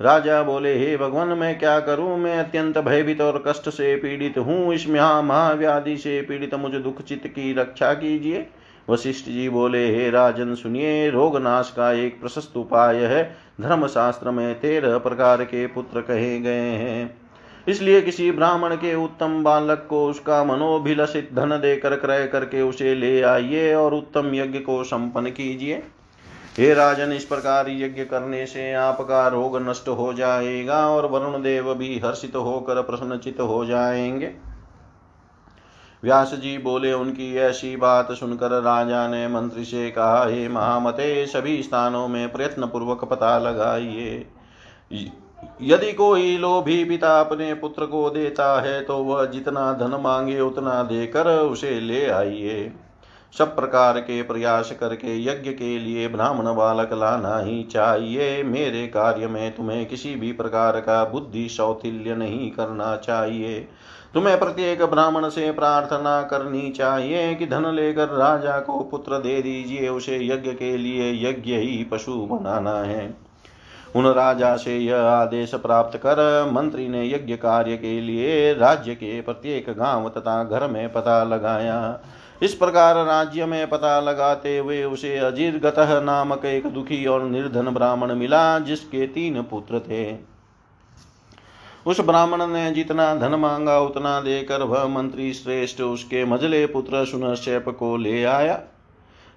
राजा 0.00 0.42
बोले, 0.42 0.74
हे 0.78 0.96
भगवान, 0.96 1.28
मैं 1.28 1.58
क्या 1.58 1.78
करूँ? 1.80 2.16
मैं 2.18 2.38
अत्यंत 2.38 2.78
भयभीत 2.78 3.20
और 3.20 3.42
कष्ट 3.46 3.68
से 3.68 3.94
पीड़ित 3.96 4.38
हूँ। 4.38 4.74
इस 4.74 4.88
महाव्याधि 4.88 5.96
से 5.96 6.20
पीड़ित 6.22 6.54
मुझे 6.54 6.78
दुख 6.78 7.02
चित्त 7.02 7.26
की 7.26 7.52
रक्षा 7.52 7.92
कीजिए। 7.94 8.46
वशिष्ठ 8.90 9.28
जी 9.28 9.48
बोले, 9.48 9.86
हे 9.96 10.10
राजन, 10.10 10.54
सुनिए 10.54 11.08
रोग 11.10 11.36
नाश 11.36 11.72
का 11.76 11.92
एक 11.92 12.20
प्रशस्त 12.20 12.56
उपाय 12.56 12.96
है। 12.96 13.24
धर्म 13.60 13.86
शास्त्र 13.86 14.30
में 14.30 14.60
तेरह 14.60 14.98
प्रकार 14.98 15.44
के 15.44 15.66
पुत्र 15.66 16.00
कहे 16.00 16.38
गए 16.40 16.74
हैं। 16.74 17.25
इसलिए 17.68 18.02
किसी 18.02 18.30
ब्राह्मण 18.32 18.74
के 18.74 18.94
उत्तम 18.94 19.42
बालक 19.42 19.86
को 19.90 20.06
उसका 20.06 20.44
मनोभिलषित 20.44 21.30
धन 21.34 21.50
देकर 21.50 21.96
क्रय 21.96 22.26
करके 22.26 22.62
उसे 22.62 22.94
ले 22.94 23.22
आइए 23.22 23.74
और 23.74 23.94
उत्तम 23.94 24.34
यज्ञ 24.34 24.58
को 24.58 24.84
संपन्न 24.84 25.30
कीजिए। 25.30 25.82
हे 26.58 26.74
राजन, 26.74 27.12
इस 27.12 27.24
प्रकार 27.24 27.66
यज्ञ 27.68 28.04
करने 28.04 28.46
से 28.46 28.72
आपका 28.72 29.28
रोग 29.28 29.68
नष्ट 29.68 29.88
हो 29.88 30.12
जाएगा 30.12 30.88
और 30.88 31.06
वरुण 31.06 31.42
देव 31.42 31.74
भी 31.74 31.98
हर्षित 31.98 32.36
होकर 32.36 32.82
प्रसन्नचित 32.82 33.40
हो 33.40 33.64
जाएँगे। 33.64 34.32
व्यास 36.04 36.34
जी 36.34 36.58
बोले, 36.58 36.92
उनकी 36.92 37.36
ऐसी 37.36 37.76
बात 37.76 38.12
सुनकर 38.12 38.50
राजा 38.50 39.08
ने 39.08 39.28
मंत्री 39.28 39.64
से 39.64 39.90
कहा, 39.90 40.26
हे 40.26 40.48
महामते, 40.48 41.26
सभी 41.26 41.62
स्थानों 41.62 42.08
में 42.08 42.32
प्रयत्न 42.32 42.66
पूर्वक 42.66 43.04
पता 43.04 43.38
लगाइए। 43.38 44.26
यदि 45.62 45.92
कोई 45.92 46.36
लोभी 46.38 46.84
पिता 46.84 47.20
अपने 47.20 47.54
पुत्र 47.54 47.86
को 47.86 48.08
देता 48.10 48.60
है 48.60 48.80
तो 48.80 48.96
वह 48.98 49.24
जितना 49.24 49.72
धन 49.72 50.00
मांगे 50.00 50.40
उतना 50.40 50.82
देकर 50.82 51.28
उसे 51.28 51.80
ले 51.80 52.06
आइए। 52.06 52.72
सब 53.38 53.56
प्रकार 53.56 53.98
के 54.00 54.22
प्रयास 54.22 54.70
करके 54.80 55.22
यज्ञ 55.22 55.50
के 55.50 55.78
लिए 55.78 56.08
ब्राह्मण 56.08 56.54
बालक 56.54 56.92
लाना 56.92 57.38
ही 57.38 57.62
चाहिए। 57.62 58.42
मेरे 58.42 58.86
कार्य 58.86 59.26
में 59.26 59.54
तुम्हें 59.56 59.86
किसी 59.86 60.14
भी 60.14 60.32
प्रकार 60.32 60.80
का 60.80 61.04
बुद्धि 61.04 61.48
शौथिल्य 61.48 62.14
नहीं 62.14 62.50
करना 62.50 62.96
चाहिए। 62.96 63.68
तुम्हें 64.14 64.38
प्रत्येक 64.38 64.82
ब्राह्मण 64.82 65.28
से 65.28 65.50
प्रार्थना 65.52 66.22
करनी 66.22 66.70
चाहिए 66.70 67.34
कि 67.34 67.46
धन 67.46 67.66
लेकर 67.74 68.08
राजा 68.08 68.58
को 68.60 68.78
पुत्र 68.80 69.18
दे 69.18 69.40
दीजिए। 69.42 69.88
उसे 69.88 70.16
यज्ञ 70.26 70.50
के 70.50 70.76
लिए 70.76 71.12
यज्ञ 71.30 71.54
ही 71.54 71.84
पशु 71.84 72.12
बनाना 72.12 72.78
है। 72.80 73.25
उन 73.96 74.06
राजा 74.06 74.56
से 74.56 74.78
यह 74.78 75.00
आदेश 75.00 75.54
प्राप्त 75.54 75.96
कर, 75.96 76.48
मंत्री 76.52 76.88
ने 76.88 77.08
यज्ञ 77.10 77.36
कार्य 77.36 77.76
के 77.76 78.00
लिए 78.00 78.54
राज्य 78.54 78.94
के 78.94 79.20
प्रत्येक 79.20 79.70
गाँव 79.70 80.08
तथा 80.08 80.44
घर 80.44 80.66
में 80.66 80.92
पता 80.92 81.24
लगाया। 81.24 82.00
इस 82.42 82.54
प्रकार 82.54 83.04
राज्य 83.04 83.46
में 83.46 83.68
पता 83.68 84.00
लगाते 84.00 84.58
हुए 84.58 84.84
उसे 84.84 85.16
अजीर्गत 85.18 85.74
नामक 85.78 86.44
एक 86.44 86.66
दुखी 86.66 87.06
और 87.06 87.24
निर्धन 87.24 87.70
ब्राह्मण 87.70 88.14
मिला, 88.14 88.58
जिसके 88.58 89.06
तीन 89.06 89.42
पुत्र 89.42 89.80
थे। 89.80 90.36
उस 91.86 92.00
ब्राह्मण 92.00 92.46
ने 92.46 92.70
जितना 92.70 93.14
धन 93.14 93.34
मांगा, 93.34 93.78
उतना 93.78 94.20
देकर 94.20 94.62
वह 94.62 94.86
मंत्री 94.86 95.32
श्रेष्ठ 95.32 95.80
उसके 95.80 96.24
मजले 96.24 96.66
पुत्र 96.66 97.04
सुनशेप 97.04 97.68
को 97.68 97.96
ले 97.96 98.24
आया। 98.24 98.60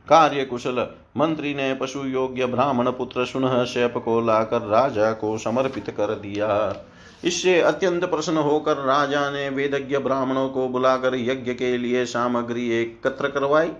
कार्य 0.09 0.45
कुशल 0.45 0.87
मंत्री 1.17 1.53
ने 1.53 1.73
पशु 1.73 1.99
योग्य 1.99 2.45
ब्राह्मण 2.45 2.91
पुत्र 2.91 3.25
सुनह 3.25 3.63
शेप 3.63 3.93
को 3.97 4.19
लाकर 4.21 4.61
राजा 4.61 5.11
को 5.11 5.37
समर्पित 5.37 5.89
कर 5.89 6.13
दिया। 6.15 6.75
इससे 7.23 7.59
अत्यंत 7.61 8.05
प्रसन्न 8.05 8.37
होकर 8.37 8.77
राजा 8.77 9.29
ने 9.29 9.49
वेदज्ञ 9.49 9.97
ब्राह्मणों 9.97 10.49
को 10.49 10.67
बुलाकर 10.67 11.15
यज्ञ 11.15 11.53
के 11.53 11.77
लिए 11.77 12.05
सामग्री 12.05 12.69
एकत्र 12.69 13.27
करवाई। 13.27 13.71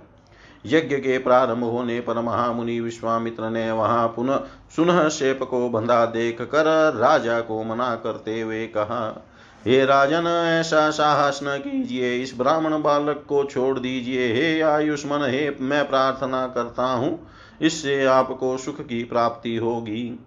यज्ञ 0.66 0.96
के 0.96 1.18
प्रारंभ 1.18 1.64
होने 1.64 2.00
पर 2.00 2.22
महामुनि 2.22 2.80
विश्वामित्र 2.80 3.50
ने 3.50 3.72
वहाँ 3.72 4.08
पुनः 4.08 4.44
सुनह 4.76 5.08
शेप 5.10 5.44
को 5.44 5.70
बंधा 5.70 6.06
देख 6.06 6.42
कर 6.42 6.94
राजा 6.96 7.40
को 7.40 7.64
मना 7.64 7.96
करते 7.96 8.42
हुए 8.42 8.66
कहा 8.68 9.26
हे 9.66 9.86
राजन, 9.86 10.28
ऐसा 10.60 10.90
साहस 10.90 11.40
न 11.44 11.58
कीजिए, 11.58 12.22
इस 12.22 12.34
ब्राह्मण 12.38 12.82
बालक 12.82 13.26
को 13.30 13.44
छोड़ 13.44 13.80
दीजिए। 13.80 14.34
हे 14.34 14.62
आयुष्मन, 14.62 15.30
हे, 15.30 15.56
मैं 15.62 15.90
प्रार्थना 15.90 16.48
करता 16.48 16.84
हूँ, 16.84 17.28
इससे 17.62 18.06
आपको 18.06 18.58
सुख 18.58 18.82
की 18.82 19.04
प्राप्ति 19.04 19.56
होगी। 19.56 20.20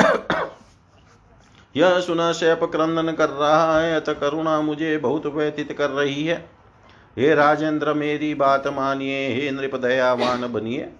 यह 1.76 2.00
सुना 2.00 2.32
शैप 2.32 2.60
क्रंदन 2.64 3.12
कर 3.12 3.30
रहा 3.30 3.80
है, 3.80 4.00
अत 4.00 4.08
करुणा 4.20 4.60
मुझे 4.60 4.98
बहुत 4.98 5.26
व्यतीत 5.26 5.72
कर 5.72 5.90
रही 5.90 6.26
है। 6.26 6.50
हे 7.18 7.34
राजेंद्र, 7.34 7.94
मेरी 7.94 8.34
बात 8.34 8.66
मानिए, 8.66 9.28
हे 9.28 9.50
नृप 9.50 9.74
दयावान 9.74 10.52
बनिए। 10.52 10.92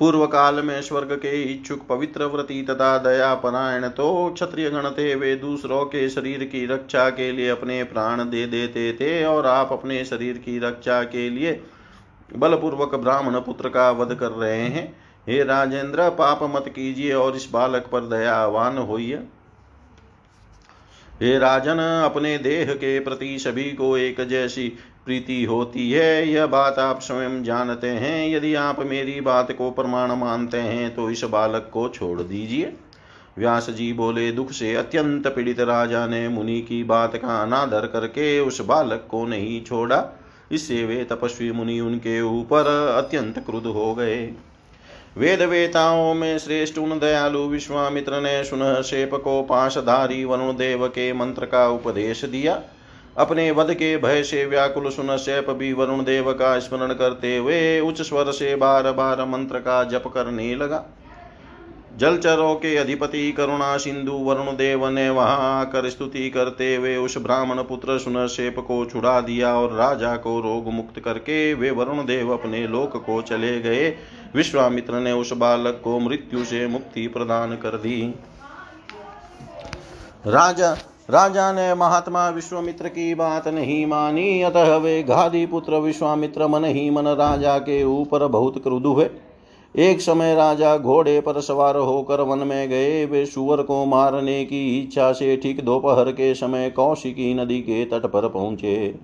पूर्व 0.00 0.26
काल 0.26 0.54
में 0.54 0.80
स्वर्ग 0.82 1.12
के 1.12 1.42
इच्छुक 1.42 1.86
पवित्र 1.86 2.24
व्रति 2.24 2.62
तथा 2.62 2.96
दया 2.98 3.34
परायण 3.34 3.88
तो 3.88 4.30
क्षत्रिय 4.30 4.70
गण 4.70 4.90
थे 4.90 5.14
वे 5.14 5.34
दूसरों 5.36 5.84
के 5.84 6.08
शरीर 6.08 6.44
की 6.44 6.64
रक्षा 6.66 7.08
के 7.10 7.30
लिए 7.32 7.48
अपने 7.48 7.82
प्राण 7.84 8.22
दे 8.24 8.46
देते 8.46 8.92
थे 8.92 9.24
और 9.24 9.46
आप 9.46 9.72
अपने 9.72 10.04
शरीर 10.04 10.38
की 10.38 10.58
रक्षा 10.58 11.02
के 11.02 11.28
लिए 11.30 11.60
बलपूर्वक 12.36 12.94
ब्राह्मण 12.94 13.40
पुत्र 13.40 13.68
का 13.68 13.90
वध 13.90 14.14
कर 14.14 14.30
रहे 14.30 14.62
हैं। 14.62 14.86
हे 15.28 15.42
राजेंद्र, 15.44 16.08
पाप 16.10 16.42
मत 16.42 16.68
कीजिए 16.68 17.12
और 17.12 17.36
इस 17.36 17.48
बालक 17.52 17.86
पर 17.92 18.00
दयावान 18.00 18.78
होइए। 18.78 19.20
हे 21.22 21.38
राजन, 21.38 21.78
अपने 22.04 22.36
देह 22.38 22.72
के 22.74 22.98
प्रति 23.00 23.38
सभी 23.38 23.72
को 23.72 23.96
एक 23.96 24.20
जैसी 24.20 24.68
प्रीति 25.04 25.44
होती 25.44 25.90
है। 25.90 26.28
यह 26.28 26.46
बात 26.46 26.78
आप 26.78 27.00
स्वयं 27.00 27.42
जानते 27.44 27.86
हैं। 27.86 28.28
यदि 28.28 28.54
आप 28.54 28.80
मेरी 28.80 29.20
बात 29.20 29.52
को 29.52 29.70
प्रमाण 29.70 30.12
मानते 30.12 30.58
हैं 30.58 30.94
तो 30.94 31.10
इस 31.10 31.24
बालक 31.24 31.70
को 31.72 31.88
छोड़ 31.88 32.20
दीजिए। 32.20 32.72
व्यास 33.38 33.70
जी 33.70 33.92
बोले, 33.92 34.30
दुख 34.32 34.52
से 34.52 34.74
अत्यंत 34.74 35.26
पीड़ित 35.26 35.60
राजा 35.60 36.06
ने 36.06 36.28
मुनि 36.28 36.60
की 36.60 36.84
बात 36.84 37.16
का 37.16 37.42
अनादर 37.42 37.86
करके 37.86 38.40
उस 38.40 38.60
बालक 38.60 39.06
को 39.10 39.26
नहीं 39.26 39.62
छोड़ा। 39.64 40.04
इससे 40.52 40.84
वे 40.84 41.04
तपस्वी 41.04 41.52
मुनि 41.52 41.80
उनके 41.80 42.20
ऊपर 42.22 42.66
अत्यंत 42.98 43.38
क्रुद्ध 43.38 43.66
हो 43.66 43.94
गए। 43.94 44.32
वेद 45.18 45.40
वेताओं 45.42 46.14
में 46.14 46.38
श्रेष्ठ 46.38 46.76
उन 46.78 46.98
दयालु 46.98 47.38
विश्वामित्र 47.38 48.20
ने 48.20 48.44
सुन 48.44 48.60
शेप 48.82 49.14
को 49.14 49.42
पाशधारी 49.42 50.24
वरुण 50.24 50.52
देव 50.56 50.86
के 50.88 51.12
मंत्र 51.12 51.46
का 51.46 51.66
उपदेश 51.68 52.24
दिया। 52.24 52.60
अपने 53.16 53.50
वध 53.50 53.72
के 53.74 53.96
भय 53.96 54.22
से 54.22 54.44
व्याकुल 54.46 54.88
सुन 54.90 55.16
शेप 55.16 55.50
भी 55.50 55.72
वरुण 55.72 56.04
देव 56.04 56.32
का 56.32 56.58
स्मरण 56.58 56.92
करते 56.92 57.36
हुए 57.36 57.80
उच्च 57.80 58.02
स्वर 58.02 58.30
से 58.32 58.54
बार 58.56 58.90
बार 58.92 59.24
मंत्र 59.24 59.58
का 59.58 59.82
जप 59.84 60.06
करने 60.06 60.54
लगा। 60.54 60.84
जलचरों 61.98 62.54
के 62.54 62.76
अधिपति 62.76 63.32
करुणा 63.32 63.76
सिंधु, 63.76 64.12
वरुण 64.12 64.46
देव 64.46 64.86
ने 64.88 65.08
वहाँ 65.10 65.60
आकर 65.60 65.88
स्तुति 65.90 66.28
करते 66.30 66.74
हुए 66.76 66.96
उस 66.96 67.18
ब्राह्मण 67.18 67.62
पुत्र 67.62 67.98
सुनशेप 67.98 68.58
को 68.58 68.84
छुड़ा 68.84 69.20
दिया 69.20 69.54
और 69.54 69.72
राजा 69.72 70.14
को 70.16 70.38
रोग 70.40 70.72
मुक्त 70.72 71.00
करके 71.00 71.54
वे 71.54 71.70
वरुण 71.70 72.04
देव 72.06 72.32
अपने 72.32 72.66
लोक 72.66 72.96
को 72.96 73.20
चले 73.22 73.60
गए। 73.60 73.88
विश्वामित्र 74.34 75.00
ने 75.00 75.12
उस 75.12 75.32
बालक 75.32 75.80
को 75.84 75.98
मृत्यु 75.98 76.44
से 76.44 76.66
मुक्ति 76.66 77.06
प्रदान 77.06 77.56
कर 77.56 77.76
दी। 77.76 78.02
राजा 80.26 80.72
राजा 81.10 81.52
ने 81.52 81.74
महात्मा 81.74 82.28
विश्वामित्र 82.28 82.88
की 82.88 83.14
बात 83.14 83.48
नहीं 83.48 83.86
मानी, 83.86 84.42
अतः 84.42 84.76
वे 84.76 85.02
घादी 85.02 85.46
पुत्र 85.46 85.76
विश्वामित्र 85.76 86.46
मन 86.46 86.64
ही 86.64 86.90
मन 86.90 87.06
राजा 87.06 87.58
के 87.58 87.84
ऊपर 87.84 88.26
बहुत 88.26 88.62
क्रुद्ध 88.62 88.86
हुए। 88.86 89.10
एक 89.74 90.00
समय 90.00 90.34
राजा 90.34 90.76
घोड़े 90.78 91.20
पर 91.20 91.40
सवार 91.40 91.76
होकर 91.76 92.20
वन 92.20 92.38
में 92.38 92.68
गए। 92.68 93.04
वे 93.04 93.24
सुअर 93.26 93.62
को 93.62 93.84
मारने 93.84 94.44
की 94.44 94.78
इच्छा 94.78 95.12
से 95.12 95.36
ठीक 95.36 95.60
दोपहर 95.64 96.10
के 96.12 96.34
समय 96.34 96.70
कौशिकी 96.70 97.34
नदी 97.34 97.58
के 97.60 97.84
तट 97.84 98.06
पर 98.06 98.28
पहुँचे। 98.28 98.94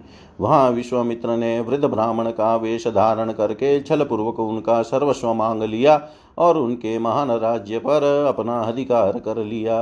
वहाँ 0.41 0.71
विश्वामित्र 0.71 1.37
ने 1.37 1.61
वृद्ध 1.61 1.85
ब्राह्मण 1.85 2.31
का 2.31 2.55
वेश 2.57 2.87
धारण 2.89 3.33
करके 3.33 3.81
छल 3.81 4.05
पूर्वक 4.05 4.41
उनका 4.41 4.81
सर्वस्व 4.83 5.33
मांग 5.35 5.63
लिया 5.63 6.01
और 6.39 6.59
उनके 6.59 6.99
महान 6.99 7.31
राज्य 7.31 7.79
पर 7.79 8.27
अपना 8.29 8.61
अधिकार 8.61 9.19
कर 9.19 9.45
लिया। 9.45 9.79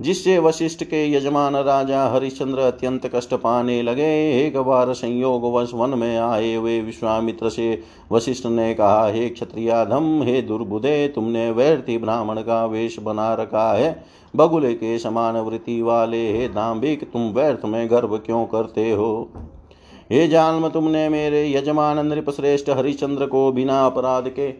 जिससे 0.00 0.38
वशिष्ठ 0.38 0.84
के 0.84 1.12
यजमान 1.12 1.56
राजा 1.56 2.06
हरिश्चंद्र 2.06 2.58
अत्यंत 2.58 3.10
कष्ट 3.14 3.34
पाने 3.34 3.82
लगे। 3.82 4.46
एक 4.46 4.56
बार 4.56 4.92
संयोग 4.92 5.54
वश 5.54 5.70
वन 5.74 5.90
में 5.90 6.18
आए 6.18 6.54
हुए 6.54 6.80
विश्वामित्र 6.80 7.48
से 7.48 7.82
वशिष्ठ 8.12 8.46
ने 8.46 8.74
कहा, 8.74 9.06
हे 9.06 9.28
क्षत्रियाधम, 9.28 10.22
हे 10.22 10.42
दुर्बुदे, 10.42 11.08
तुमने 11.08 11.50
वैरती 11.50 11.98
ब्राह्मण 11.98 12.40
का 12.40 12.66
वेश 12.66 12.98
बना 12.98 13.34
रखा 13.34 13.72
है। 13.72 14.04
बगुले 14.36 14.74
के 14.74 14.98
समान 14.98 15.36
वृत्ति 15.36 15.82
वाले, 15.82 16.38
हे 16.38 16.48
दाम्भिक, 16.48 17.12
तुम 17.12 17.22
व्यर्थ 17.22 17.64
में 17.64 17.90
गर्व 17.90 18.18
क्यों 18.18 18.46
करते 18.46 18.90
हो? 18.90 19.30
हे 20.12 20.28
जालम, 20.28 20.68
तुमने 20.68 21.08
मेरे 21.08 21.52
यजमान 21.52 22.06
नृपश्रेष्ठ 22.06 22.70
हरिश्चंद्र 22.70 23.26
को 23.26 23.52
बिना 23.52 23.86
अपराध 23.86 24.28
के, 24.28 24.54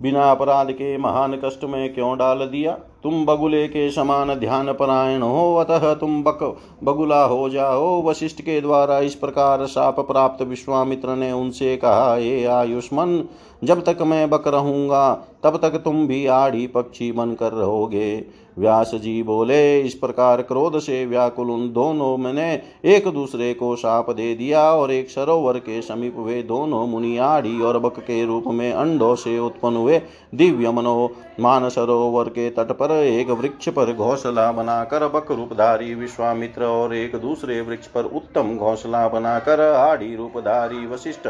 बिना 0.00 0.30
अपराध 0.30 0.72
के 0.72 0.98
महान 0.98 1.40
कष्ट 1.44 1.64
में 1.64 1.94
क्यों 1.94 2.18
डाल 2.18 2.38
दिया? 2.38 2.78
तुम 3.04 3.24
बगुले 3.26 3.68
के 3.68 3.90
समान 3.90 4.34
ध्यान 4.34 4.72
परायण 4.72 5.22
हो, 5.22 5.54
अतः 5.56 5.94
तुम 5.94 6.22
बक, 6.22 6.56
बगुला 6.84 7.24
हो 7.24 7.48
जाओ। 7.48 8.02
वशिष्ठ 8.06 8.40
के 8.40 8.60
द्वारा 8.60 8.98
इस 8.98 9.14
प्रकार 9.14 9.66
साप 9.66 10.00
प्राप्त 10.00 10.42
विश्वामित्र 10.42 11.16
ने 11.16 11.32
उनसे 11.32 11.76
कहा 11.76 12.16
ये 12.16 12.44
आयुष्मान, 12.44 13.24
जब 13.64 13.84
तक 13.84 14.02
मैं 14.02 14.30
बक 14.30 14.48
रहूँगा, 14.48 15.12
तब 15.42 15.56
तक 15.56 15.70
तुम 15.70 16.06
भी 16.06 16.26
आड़ी 16.26 16.66
पक्षी 16.66 17.12
बनकर 17.12 17.52
रहोगे। 17.52 18.43
व्यास 18.56 18.90
जी 18.94 19.22
बोले, 19.22 19.80
इस 19.80 19.94
प्रकार 19.94 20.42
क्रोध 20.42 20.78
से 20.78 21.04
व्याकुल 21.06 21.50
उन 21.50 21.72
दोनों 21.72 22.16
मैंने 22.16 22.52
एक 22.84 23.08
दूसरे 23.08 23.52
को 23.54 23.74
शाप 23.76 24.10
दे 24.10 24.34
दिया 24.34 24.62
और 24.72 24.90
एक 24.92 25.10
सरोवर 25.10 25.58
के 25.58 25.80
समीप 25.82 26.16
वे 26.18 26.42
दोनों 26.42 26.86
मुनि 26.86 27.16
आड़ी 27.18 27.60
और 27.60 27.78
बक 27.78 27.98
के 28.00 28.24
रूप 28.24 28.44
में 28.48 28.72
अंडों 28.72 29.14
से 29.14 29.38
उत्पन्न 29.38 29.76
हुए 29.76 30.00
दिव्य 30.34 30.70
मनो 30.70 31.10
मान 31.40 31.68
सरोवर 31.68 32.28
के 32.28 32.48
तट 32.50 32.72
पर 32.72 32.92
एक 32.92 33.30
वृक्ष 33.30 33.68
पर 33.68 33.92
घोसला 33.92 34.50
बनाकर 34.52 35.08
बक 35.08 35.32
रूपधारी 35.32 35.94
विश्वामित्र 35.94 36.64
और 36.64 36.94
एक 36.94 37.16
दूसरे 37.16 37.60
वृक्ष 37.60 37.86
पर 37.86 38.04
उत्तम 38.12 38.56
घोसला 38.56 39.06
बनाकर 39.08 39.60
आड़ी 39.60 40.14
रूपधारी 40.16 40.86
वशिष्ठ 40.86 41.28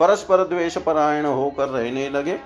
परस्पर 0.00 0.42
द्वेष 0.44 0.76
परायण 0.78 1.26
होकर 1.26 1.68
रहने 1.68 2.08
लगे। 2.10 2.36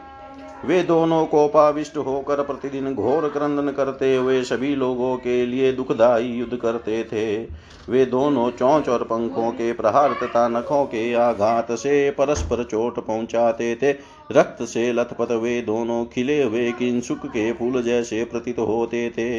वे 0.65 0.83
दोनों 0.83 1.25
कोपाविष्ट 1.27 1.97
होकर 1.97 2.43
प्रतिदिन 2.43 2.95
घोर 2.95 3.29
क्रंदन 3.29 3.71
करते 3.73 4.15
हुए 4.17 4.43
सभी 4.43 4.75
लोगों 4.77 5.17
के 5.17 5.45
लिए 5.47 5.73
दुखदायी 5.73 6.29
युद्ध 6.29 6.57
करते 6.57 7.03
थे। 7.05 7.45
वे 7.89 8.05
दोनों 8.07 8.51
चौंच 8.51 8.89
और 8.89 9.05
पंखों 9.05 9.51
के 9.51 9.73
प्रहार 9.73 10.13
तथा 10.13 10.47
नखों 10.49 10.85
के 10.85 11.13
आघात 11.15 11.73
से 11.73 12.11
परस्पर 12.11 12.63
चोट 12.65 12.99
पहुंचाते 13.07 13.75
थे। 13.83 13.91
रक्त 14.33 14.63
से 14.63 14.93
लथपथ 14.93 15.33
वे 15.33 15.61
दोनों 15.63 16.05
खिले 16.05 16.43
हुए 16.43 16.71
किंसुक 16.73 17.27
के 17.27 17.53
फूल 17.53 17.83
जैसे 17.83 18.25
प्रतीत 18.25 18.59
होते 18.59 19.09
थे। 19.11 19.31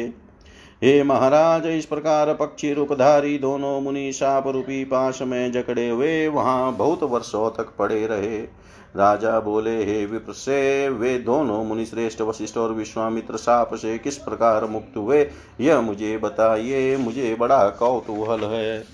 हे 0.82 1.02
महाराज, 1.02 1.66
इस 1.66 1.86
प्रकार 1.86 2.32
पक्षी 2.34 2.72
रूपधारी 2.72 3.38
दोनों 3.38 3.80
मुनि 3.80 4.12
साप 4.12 4.46
रूपी 4.46 4.84
पाश 4.84 5.22
में 5.22 5.52
जकड़े 5.52 5.88
हुए 5.88 6.26
वहाँ 6.28 6.76
बहुत 6.76 7.02
वर्षों 7.02 7.50
तक 7.50 7.72
पड़े 7.78 8.06
रहे। 8.06 8.61
राजा 8.96 9.40
बोले, 9.40 9.84
हे 9.84 10.06
विप्र 10.06 10.32
से, 10.32 10.88
वे 10.88 11.18
दोनों 11.18 11.64
मुनि 11.64 11.86
श्रेष्ठ 11.86 12.20
वशिष्ठ 12.20 12.56
और 12.56 12.72
विश्वामित्र 12.72 13.36
साप 13.36 13.74
से 13.74 13.98
किस 13.98 14.16
प्रकार 14.16 14.64
मुक्त 14.64 14.96
हुए? 14.96 15.30
यह 15.60 15.80
मुझे 15.80 16.18
बताइए, 16.18 16.96
मुझे 16.96 17.34
बड़ा 17.34 17.68
कौतूहल 17.68 18.40
है। 18.40 18.84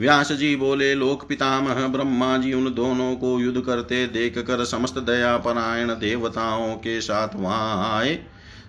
व्यास 0.00 0.32
जी 0.32 0.56
बोले, 0.56 0.94
लोक 0.94 1.28
पितामह, 1.28 1.88
ब्रह्मा 1.88 2.36
जी, 2.38 2.52
उन 2.52 2.74
दोनों 2.74 3.16
को 3.16 3.40
युद्ध 3.40 3.60
करते 3.60 4.06
देख 4.06 4.38
कर 4.38 4.64
समस्त 4.64 4.98
दयापरायण 4.98 5.88
देवताओं 5.88 6.74
के 6.74 7.00
साथ 7.00 7.28
वहाँ 7.34 7.98
आए। 7.98 8.18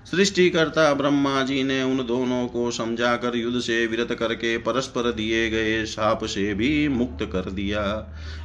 सृष्टिकर्ता 0.06 0.94
ब्रह्मा 0.94 1.42
जी 1.44 1.64
ने 1.64 1.82
उन 1.84 1.98
दोनों 2.06 2.48
को 2.48 2.70
समझाकर 2.72 3.36
युद्ध 3.36 3.60
से 3.60 3.86
विरत 3.88 4.12
करके 4.20 4.58
परस्पर 4.58 5.12
दिए 5.12 5.50
गए 5.50 5.84
साप 5.86 6.24
से 6.26 6.54
भी 6.54 6.88
मुक्त 6.88 7.24
कर 7.24 7.50
दिया। 7.52 7.84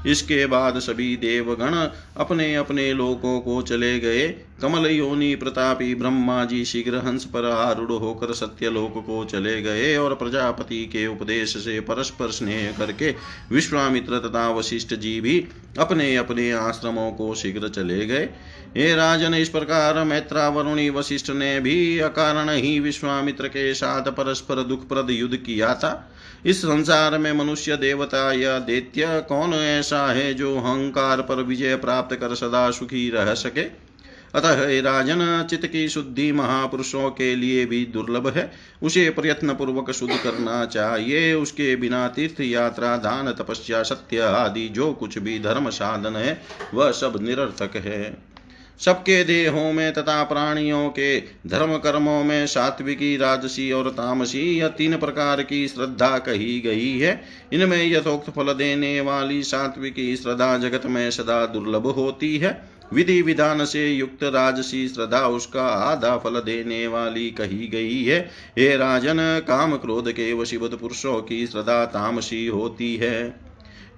इसके 0.06 0.46
बाद 0.46 0.78
सभी 0.78 1.16
देवगण 1.16 1.74
अपने 2.16 2.54
अपने 2.54 2.92
लोकों 2.92 3.38
को 3.40 3.60
चले 3.62 3.98
गए। 4.00 4.28
कमल 4.62 4.86
योनि 4.86 5.34
प्रतापी 5.34 5.94
ब्रह्मा 5.94 6.44
जी 6.44 6.64
शीघ्र 6.64 6.96
हंस 6.96 7.24
पर 7.24 7.50
आरूढ़ 7.50 7.92
होकर 7.92 8.32
सत्यलोक 8.32 8.98
को 9.06 9.24
चले 9.24 9.60
गए 9.62 9.96
और 9.96 10.14
प्रजापति 10.14 10.84
के 10.86 11.06
उपदेश 11.06 11.56
से 11.56 11.80
परस्पर 11.80 12.30
स्नेह 12.30 12.70
करके 12.78 13.14
विश्वामित्र 13.52 14.18
तथा 14.18 14.48
वशिष्ठ 14.50 14.94
जी 14.94 15.20
भी 15.20 15.44
अपने 15.78 16.14
अपने 16.16 16.50
आश्रमों 16.52 17.10
को 17.12 17.34
शीघ्र 17.34 17.68
चले 17.68 18.06
गए। 18.06 18.28
हे 18.76 18.94
राजन, 18.94 19.34
इस 19.34 19.48
प्रकार 19.48 20.04
मैत्रा 20.04 20.48
वरुणी 20.48 20.90
वशिष्ठ 20.90 21.30
ने 21.30 21.60
भी 21.60 21.98
अकारण 21.98 22.50
ही 22.50 22.80
विश्वामित्र 22.80 23.48
के 23.48 23.74
साथ 23.74 24.02
परस्पर 24.02 24.62
दुखप्रद 24.62 25.10
युद्ध 25.10 25.36
किया 25.36 25.74
था। 25.74 26.12
इस 26.46 26.58
संसार 26.58 27.18
में 27.18 27.32
मनुष्य 27.32 27.76
देवता 27.76 28.32
या 28.32 28.58
दैत्य 28.58 29.24
कौन 29.28 29.54
ऐसा 29.54 30.12
है 30.12 30.34
जो 30.34 30.56
अहंकार 30.56 31.20
पर 31.20 31.34
विजय 31.34 31.76
प्राप्त 31.76 32.16
कर 32.16 32.34
सदा 32.34 32.70
सुखी 32.70 33.10
रह 33.10 33.34
सके? 33.34 33.62
अतः 34.34 34.80
राजन, 34.80 35.46
चित्त 35.50 35.66
की 35.66 35.88
शुद्धि 35.88 36.32
महापुरुषों 36.32 37.10
के 37.10 37.36
लिए 37.36 37.66
भी 37.66 37.84
दुर्लभ 37.84 38.28
है। 38.28 38.52
उसे 38.82 39.10
प्रयत्न 39.10 39.54
पूर्वक 39.54 39.90
शुद्ध 39.90 40.14
करना 40.24 40.64
चाहिए। 40.64 41.34
उसके 41.34 41.76
बिना 41.76 42.08
तीर्थ 42.08 42.40
यात्रा, 42.40 42.96
दान, 42.96 43.32
तपस्या, 43.32 43.82
सत्य 43.82 44.20
आदि 44.20 44.68
जो 44.68 44.92
कुछ 44.92 45.18
भी 45.18 45.38
धर्म 45.38 45.70
साधन 45.70 46.16
है, 46.16 46.42
वह 46.74 46.90
सब 46.90 47.18
निरर्थक 47.22 47.76
है। 47.76 48.33
सबके 48.80 49.24
देहों 49.24 49.72
में 49.72 49.92
तथा 49.92 50.22
प्राणियों 50.24 50.88
के 50.88 51.20
धर्म 51.46 51.76
कर्मों 51.76 52.24
में 52.24 52.46
सात्विकी, 52.46 53.16
राजसी 53.16 53.72
और 53.72 53.90
तामसी 53.90 54.58
यह 54.58 54.68
तीन 54.68 54.96
प्रकार 54.96 55.42
की 55.42 55.68
श्रद्धा 55.68 56.18
कही 56.18 56.60
गई 56.60 56.98
है। 56.98 57.24
इनमें 57.52 57.92
यथोक्त 57.92 58.30
फल 58.30 58.52
देने 58.52 59.00
वाली 59.00 59.42
सात्विकी 59.42 60.16
श्रद्धा 60.16 60.58
जगत 60.58 60.86
में 60.86 61.10
सदा 61.10 61.46
दुर्लभ 61.46 61.86
होती 61.86 62.38
है। 62.38 62.74
विधि 62.92 63.22
विधान 63.22 63.64
से 63.64 63.88
युक्त 63.92 64.22
राजसी 64.22 64.88
श्रद्धा 64.88 65.26
उसका 65.26 65.62
आधा 65.62 66.16
फल 66.16 66.30
देने 66.30 66.86
वाली 66.86 67.30
कही 67.30 67.68
गई 67.68 68.04
है। 68.04 68.30
हे 68.58 68.76
राजन, 68.76 69.42
काम 69.48 69.76
क्रोध 69.76 70.12
के 70.12 70.32
वशीभूत 70.32 70.80
पुरुषों 70.80 71.22
की 71.22 71.46
श्रद्धा 71.46 71.84
तामसी 71.84 72.46
होती 72.46 72.96
है। 72.96 73.44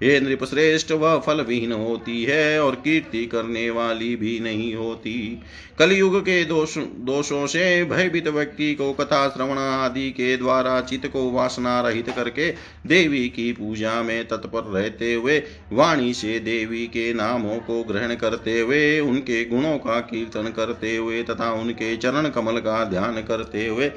हे 0.03 0.19
नृपश्रेष्ठ, 0.19 0.91
वह 0.91 1.17
फल 1.17 1.41
विहीन 1.41 1.71
होती 1.71 2.23
है 2.23 2.59
और 2.63 2.75
कीर्ति 2.75 3.25
करने 3.25 3.69
वाली 3.69 4.15
भी 4.15 4.39
नहीं 4.39 4.75
होती। 4.75 5.41
कलयुग 5.79 6.19
के 6.21 6.43
दोष, 6.45 6.77
दोषों 6.77 7.45
से 7.47 7.83
भयभीत 7.85 8.27
व्यक्ति 8.27 8.73
को 8.75 8.91
कथा, 8.93 9.27
श्रवण 9.29 9.57
आदि 9.57 10.09
के 10.09 10.35
द्वारा 10.37 10.79
चित्त 10.81 11.07
को 11.07 11.31
वासना 11.31 11.79
रहित 11.81 12.09
करके 12.09 12.49
देवी 12.87 13.27
की 13.29 13.51
पूजा 13.51 14.01
में 14.03 14.27
तत्पर 14.27 14.63
रहते 14.63 15.13
हुए, 15.13 15.39
वाणी 15.73 16.13
से 16.13 16.39
देवी 16.39 16.85
के 16.87 17.13
नामों 17.13 17.57
को 17.57 17.83
ग्रहण 17.83 18.15
करते 18.15 18.59
हुए, 18.59 18.99
उनके 18.99 19.43
गुणों 19.45 19.77
का 19.77 19.99
कीर्तन 19.99 20.53
करते 20.55 20.95
हुए 20.95 21.23
तथा 21.23 21.51
उनके 21.53 21.95
चरण 21.97 22.29
कमल 22.29 22.59
का 22.59 22.83
ध्यान 22.85 23.21
करते 23.21 23.67
हुए 23.67 23.91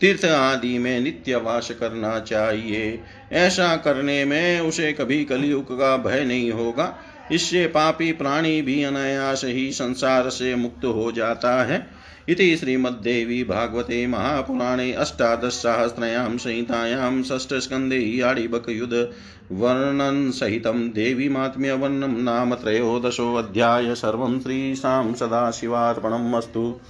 तीर्थ 0.00 0.24
आदि 0.24 0.78
में 0.78 1.00
नित्य 1.00 1.36
वास 1.36 1.70
करना 1.70 2.20
चाहिए। 2.20 3.00
ऐसा 3.32 3.76
करने 3.76 4.24
में 4.24 4.60
उसे 4.60 4.92
कभी 4.92 5.24
कलयुग 5.24 5.78
का 5.78 5.96
भय 5.96 6.24
नहीं 6.24 6.52
होगा। 6.52 6.98
इससे 7.32 7.66
पापी 7.66 8.12
प्राणी 8.12 8.62
भी 8.62 8.82
अनायास 8.82 9.44
ही 9.44 9.72
संसार 9.72 10.30
से 10.30 10.54
मुक्त 10.54 10.84
हो 10.84 11.12
जाता 11.12 11.64
है। 11.64 11.86
इति 12.28 12.56
श्रीमद्देवी 12.56 13.44
भागवते 13.44 14.06
महापुराणे 14.06 14.92
अष्टादशसहस्रयां 14.92 16.38
संहितायां 16.38 17.22
षष्ठस्कन्धे 17.22 18.20
आडिबकयुध 18.20 19.12
वर्णनसहितं 19.52 20.88
देवीमात्म्यवर्णनं 20.88 22.22
नाम 22.22 22.54
त्रयोदशोऽध्याय। 22.54 23.94
सर्वं 23.94 24.40
श्रीशां 24.40 25.14
सदाशिवार्पणम् 25.14 26.34
अस्तु। 26.34 26.80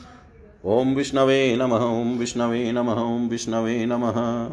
ॐ 0.67 0.95
विष्णवे 0.95 1.57
नमः 1.57 1.85
ॐ 1.85 2.19
विष्णवे 2.19 2.73
नमः 2.73 2.95
ॐ 2.95 3.29
विष्णवे 3.29 3.85
नमः। 3.87 4.49